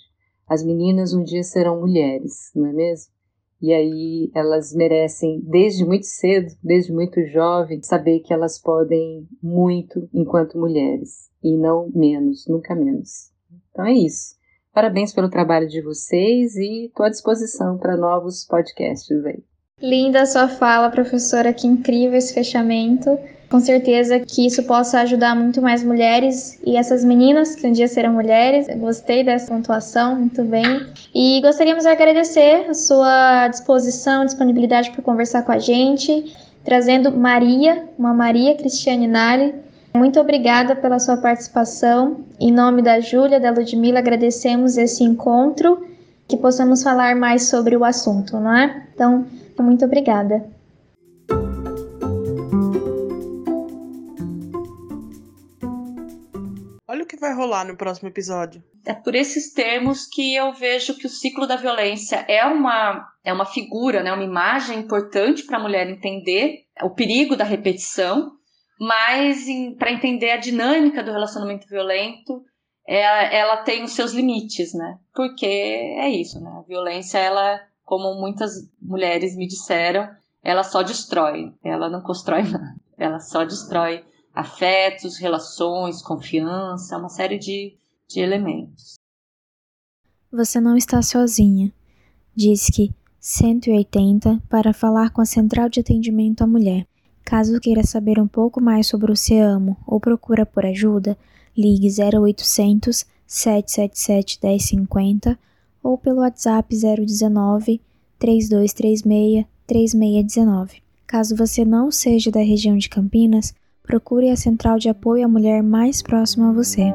As 0.47 0.63
meninas 0.63 1.15
um 1.15 1.23
dia 1.23 1.41
serão 1.41 1.79
mulheres, 1.79 2.51
não 2.55 2.67
é 2.67 2.73
mesmo? 2.73 3.11
E 3.59 3.73
aí 3.73 4.31
elas 4.35 4.71
merecem, 4.71 5.41
desde 5.41 5.83
muito 5.83 6.05
cedo, 6.05 6.55
desde 6.63 6.93
muito 6.93 7.25
jovem, 7.25 7.81
saber 7.81 8.19
que 8.19 8.31
elas 8.31 8.61
podem 8.61 9.27
muito 9.41 10.07
enquanto 10.13 10.59
mulheres 10.59 11.27
e 11.43 11.57
não 11.57 11.89
menos, 11.93 12.45
nunca 12.47 12.75
menos. 12.75 13.31
Então 13.71 13.83
é 13.85 13.93
isso. 13.93 14.35
Parabéns 14.71 15.11
pelo 15.11 15.27
trabalho 15.27 15.67
de 15.67 15.81
vocês 15.81 16.55
e 16.55 16.85
estou 16.85 17.03
à 17.03 17.09
disposição 17.09 17.79
para 17.79 17.97
novos 17.97 18.45
podcasts 18.45 19.25
aí. 19.25 19.43
Linda 19.81 20.27
sua 20.27 20.47
fala, 20.47 20.91
professora, 20.91 21.51
que 21.51 21.65
incrível 21.65 22.17
esse 22.17 22.33
fechamento. 22.33 23.09
Com 23.49 23.59
certeza 23.59 24.19
que 24.19 24.45
isso 24.45 24.61
possa 24.63 24.99
ajudar 24.99 25.35
muito 25.35 25.59
mais 25.59 25.83
mulheres 25.83 26.59
e 26.63 26.77
essas 26.77 27.03
meninas 27.03 27.55
que 27.55 27.65
um 27.65 27.71
dia 27.71 27.87
serão 27.87 28.13
mulheres. 28.13 28.67
Gostei 28.77 29.23
dessa 29.23 29.47
pontuação, 29.47 30.15
muito 30.15 30.43
bem. 30.43 30.85
E 31.15 31.41
gostaríamos 31.41 31.83
de 31.83 31.89
agradecer 31.89 32.69
a 32.69 32.73
sua 32.75 33.47
disposição, 33.47 34.23
disponibilidade 34.23 34.91
para 34.91 35.01
conversar 35.01 35.41
com 35.41 35.51
a 35.51 35.57
gente, 35.57 36.31
trazendo 36.63 37.11
Maria, 37.11 37.85
uma 37.97 38.13
Maria 38.13 38.55
Cristiane 38.55 39.07
Nali. 39.07 39.55
Muito 39.95 40.19
obrigada 40.19 40.75
pela 40.75 40.99
sua 40.99 41.17
participação. 41.17 42.17
Em 42.39 42.51
nome 42.51 42.83
da 42.83 42.99
Júlia, 42.99 43.39
da 43.39 43.49
Ludmila, 43.49 43.97
agradecemos 43.97 44.77
esse 44.77 45.03
encontro, 45.03 45.83
que 46.27 46.37
possamos 46.37 46.83
falar 46.83 47.15
mais 47.15 47.47
sobre 47.47 47.75
o 47.75 47.83
assunto, 47.83 48.39
não 48.39 48.55
é? 48.55 48.83
Então, 48.93 49.25
muito 49.59 49.83
obrigada. 49.83 50.45
Que 57.09 57.17
vai 57.17 57.33
rolar 57.33 57.65
no 57.65 57.75
próximo 57.75 58.07
episódio. 58.07 58.63
É 58.85 58.93
por 58.93 59.15
esses 59.15 59.51
termos 59.51 60.05
que 60.05 60.35
eu 60.35 60.53
vejo 60.53 60.95
que 60.95 61.07
o 61.07 61.09
ciclo 61.09 61.47
da 61.47 61.55
violência 61.55 62.23
é 62.27 62.45
uma, 62.45 63.05
é 63.23 63.33
uma 63.33 63.45
figura, 63.45 64.03
né, 64.03 64.13
uma 64.13 64.23
imagem 64.23 64.79
importante 64.79 65.43
para 65.43 65.57
a 65.57 65.61
mulher 65.61 65.89
entender 65.89 66.65
o 66.83 66.91
perigo 66.91 67.35
da 67.35 67.43
repetição, 67.43 68.31
mas 68.79 69.45
para 69.77 69.91
entender 69.91 70.31
a 70.31 70.37
dinâmica 70.37 71.03
do 71.03 71.11
relacionamento 71.11 71.67
violento, 71.67 72.43
é, 72.87 73.37
ela 73.37 73.57
tem 73.57 73.83
os 73.83 73.91
seus 73.91 74.13
limites, 74.13 74.73
né? 74.73 74.97
Porque 75.13 75.45
é 75.45 76.09
isso, 76.09 76.39
né? 76.39 76.49
A 76.57 76.61
violência, 76.61 77.17
ela, 77.17 77.59
como 77.83 78.19
muitas 78.19 78.53
mulheres 78.81 79.35
me 79.35 79.47
disseram, 79.47 80.09
ela 80.41 80.63
só 80.63 80.81
destrói, 80.81 81.53
ela 81.63 81.89
não 81.89 82.01
constrói 82.01 82.43
nada, 82.49 82.75
ela 82.97 83.19
só 83.19 83.43
destrói 83.43 84.03
afetos, 84.33 85.17
relações, 85.17 86.01
confiança, 86.01 86.97
uma 86.97 87.09
série 87.09 87.37
de, 87.37 87.75
de 88.07 88.19
elementos. 88.19 88.95
Você 90.31 90.59
não 90.59 90.77
está 90.77 91.01
sozinha. 91.01 91.73
Diz 92.35 92.67
que 92.67 92.93
180 93.19 94.41
para 94.49 94.73
falar 94.73 95.09
com 95.09 95.21
a 95.21 95.25
Central 95.25 95.69
de 95.69 95.79
Atendimento 95.79 96.43
à 96.43 96.47
Mulher. 96.47 96.87
Caso 97.23 97.59
queira 97.59 97.83
saber 97.83 98.19
um 98.19 98.27
pouco 98.27 98.61
mais 98.61 98.87
sobre 98.87 99.11
o 99.11 99.15
SEAMO 99.15 99.77
ou 99.85 99.99
procura 99.99 100.45
por 100.45 100.65
ajuda, 100.65 101.17
ligue 101.55 101.87
0800 101.89 103.05
777 103.27 104.39
1050 104.41 105.37
ou 105.83 105.97
pelo 105.97 106.21
WhatsApp 106.21 106.75
019 106.75 107.81
3236 108.17 109.45
3619. 109.67 110.81
Caso 111.05 111.35
você 111.35 111.63
não 111.65 111.91
seja 111.91 112.31
da 112.31 112.39
região 112.39 112.77
de 112.77 112.89
Campinas, 112.89 113.53
procure 113.89 114.29
a 114.29 114.35
central 114.35 114.77
de 114.77 114.87
apoio 114.87 115.25
à 115.25 115.27
mulher 115.27 115.63
mais 115.63 116.03
próxima 116.03 116.49
a 116.49 116.53
você. 116.53 116.93